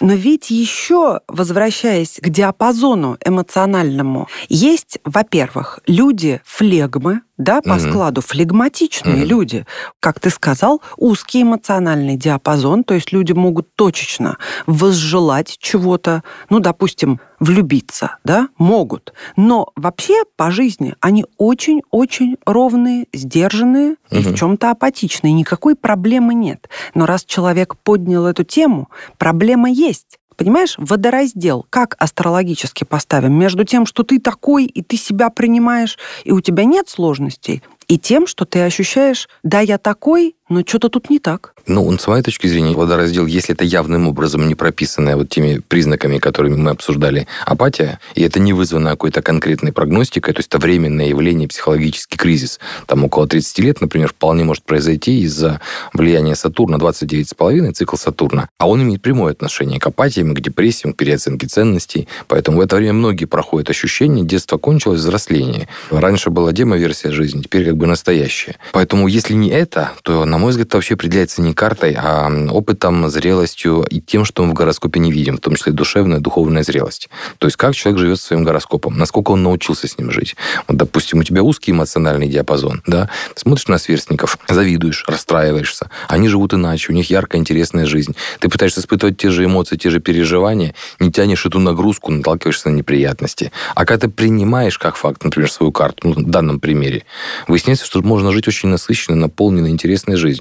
Но 0.00 0.12
ведь 0.14 0.50
еще, 0.50 1.21
возвращаясь 1.29 2.19
к 2.21 2.29
диапазону 2.29 3.19
эмоциональному, 3.25 4.29
есть, 4.49 4.99
во-первых, 5.05 5.81
люди 5.87 6.41
флегмы, 6.45 7.21
да, 7.38 7.61
по 7.61 7.75
Мгм. 7.75 7.81
складу 7.81 8.21
флегматичные 8.21 9.17
Мгм. 9.17 9.25
люди. 9.25 9.67
Как 10.00 10.21
ты 10.21 10.31
сказал, 10.31 10.81
узкий 10.97 11.43
эмоциональный 11.43 12.17
диапазон, 12.17 12.85
то 12.85 12.95
есть 12.95 13.12
люди 13.12 13.33
могут 13.33 13.75
точечно 13.75 14.38
возжелать 14.67 15.57
чего-то, 15.59 16.23
ну, 16.50 16.61
допустим, 16.61 17.21
влюбиться, 17.43 18.19
да, 18.25 18.49
могут. 18.57 19.13
Но 19.37 19.69
вообще 19.75 20.23
по 20.37 20.53
жизни 20.53 20.95
они 21.01 21.27
очень-очень 21.39 22.37
ровные, 22.47 23.07
сдержанные 23.12 23.97
и 24.11 24.19
в 24.19 24.35
чем-то 24.37 24.71
апатичные. 24.71 25.33
Никакой 25.33 25.75
проблемы 25.75 26.35
нет. 26.35 26.69
Но 26.95 27.05
раз 27.05 27.25
человек 27.25 27.77
поднял 27.77 28.27
эту 28.27 28.45
тему, 28.45 28.88
проблема 29.19 29.69
есть. 29.69 30.19
Понимаешь, 30.37 30.77
водораздел, 30.79 31.66
как 31.69 31.97
астрологически 31.99 32.85
поставим, 32.85 33.33
между 33.35 33.64
тем, 33.64 33.87
что 33.87 34.03
ты 34.03 34.19
такой, 34.19 34.64
и 34.64 34.83
ты 34.83 34.97
себя 34.97 35.29
принимаешь, 35.29 35.99
и 36.25 36.33
у 36.33 36.40
тебя 36.40 36.64
нет 36.64 36.88
сложностей, 36.88 37.62
и 37.88 37.99
тем, 37.99 38.27
что 38.27 38.45
ты 38.45 38.61
ощущаешь, 38.61 39.29
да, 39.43 39.61
я 39.61 39.79
такой, 39.79 40.37
но 40.53 40.62
что-то 40.67 40.88
тут 40.88 41.11
не 41.11 41.19
так. 41.19 41.55
Ну, 41.67 41.97
с 41.97 42.07
моей 42.07 42.23
точки 42.23 42.47
зрения, 42.47 42.75
водораздел, 42.75 43.27
если 43.27 43.55
это 43.55 43.65
явным 43.65 44.09
образом 44.09 44.49
не 44.49 44.55
прописанная 44.55 45.17
вот 45.17 45.29
теми 45.29 45.61
признаками, 45.67 46.19
которыми 46.19 46.57
мы 46.57 46.71
обсуждали, 46.71 47.27
апатия, 47.47 48.01
и 48.15 48.23
это 48.23 48.41
не 48.41 48.53
вызвано 48.53 48.91
какой-то 48.91 49.23
конкретной 49.23 49.73
прогностикой, 49.73 50.35
то 50.35 50.41
есть 50.41 50.49
это 50.49 50.59
временное 50.59 51.07
явление, 51.07 51.49
психологический 51.49 52.17
кризис, 52.17 52.59
там 52.87 53.05
около 53.05 53.27
30 53.27 53.59
лет, 53.61 53.81
например, 53.81 54.09
вполне 54.09 54.45
может 54.45 54.65
произойти 54.65 55.21
из-за 55.23 55.61
влияния 55.93 56.35
Сатурна, 56.35 56.77
29,5 56.77 57.73
цикл 57.73 57.97
Сатурна, 57.97 58.49
а 58.59 58.69
он 58.69 58.83
имеет 58.83 59.03
прямое 59.03 59.33
отношение 59.33 59.81
к 59.81 59.87
апатиям, 59.87 60.35
к 60.35 60.41
депрессиям, 60.41 60.93
к 60.93 60.97
переоценке 60.97 61.47
ценностей, 61.47 62.09
поэтому 62.29 62.59
в 62.59 62.61
это 62.61 62.77
время 62.77 62.95
многие 62.95 63.27
проходят 63.27 63.71
ощущение, 63.71 64.25
детство 64.25 64.59
кончилось, 64.59 65.01
взросление. 65.01 65.69
Раньше 65.91 66.31
была 66.31 66.53
демо-версия 66.53 67.11
жизни, 67.11 67.43
теперь 67.43 67.65
как 67.65 67.77
бы 67.77 67.87
настоящая. 67.87 68.57
Поэтому 68.73 69.07
если 69.09 69.35
не 69.35 69.51
это, 69.51 69.93
то, 70.03 70.25
на 70.25 70.38
мой 70.42 70.50
взгляд, 70.50 70.66
это 70.66 70.76
вообще 70.76 70.94
определяется 70.94 71.40
не 71.40 71.55
картой, 71.55 71.96
а 71.96 72.28
опытом, 72.50 73.09
зрелостью 73.09 73.87
и 73.88 74.00
тем, 74.00 74.24
что 74.24 74.42
мы 74.42 74.50
в 74.50 74.55
гороскопе 74.55 74.98
не 74.98 75.12
видим, 75.12 75.37
в 75.37 75.40
том 75.40 75.55
числе 75.55 75.72
душевная, 75.72 76.18
духовная 76.18 76.64
зрелость. 76.64 77.11
То 77.38 77.46
есть 77.46 77.57
как 77.57 77.76
человек 77.76 78.00
живет 78.00 78.18
своим 78.18 78.42
гороскопом, 78.42 78.98
насколько 78.98 79.31
он 79.31 79.44
научился 79.44 79.87
с 79.87 79.96
ним 79.98 80.11
жить. 80.11 80.35
Вот, 80.66 80.76
допустим, 80.76 81.20
у 81.20 81.22
тебя 81.22 81.44
узкий 81.44 81.70
эмоциональный 81.70 82.26
диапазон, 82.26 82.83
да, 82.88 83.09
смотришь 83.37 83.68
на 83.68 83.78
сверстников, 83.78 84.37
завидуешь, 84.48 85.05
расстраиваешься. 85.07 85.90
Они 86.09 86.26
живут 86.26 86.55
иначе, 86.55 86.90
у 86.90 86.94
них 86.96 87.09
яркая, 87.09 87.40
интересная 87.40 87.87
жизнь. 87.87 88.16
Ты 88.40 88.48
пытаешься 88.48 88.81
испытывать 88.81 89.18
те 89.18 89.31
же 89.31 89.44
эмоции, 89.44 89.76
те 89.76 89.90
же 89.90 90.00
переживания, 90.00 90.74
не 90.98 91.12
тянешь 91.12 91.46
эту 91.46 91.61
нагрузку, 91.61 92.11
наталкиваешься 92.11 92.68
на 92.68 92.74
неприятности. 92.74 93.52
А 93.76 93.85
когда 93.85 94.09
ты 94.09 94.12
принимаешь 94.12 94.76
как 94.76 94.96
факт, 94.96 95.22
например, 95.22 95.52
свою 95.52 95.70
карту, 95.70 96.09
ну, 96.09 96.14
в 96.14 96.28
данном 96.28 96.59
примере, 96.59 97.05
выясняется, 97.46 97.87
что 97.87 98.02
можно 98.02 98.33
жить 98.33 98.48
очень 98.48 98.70
насыщенной, 98.70 99.16
наполненной, 99.16 99.70
интересной 99.70 100.16
жизнью. 100.16 100.32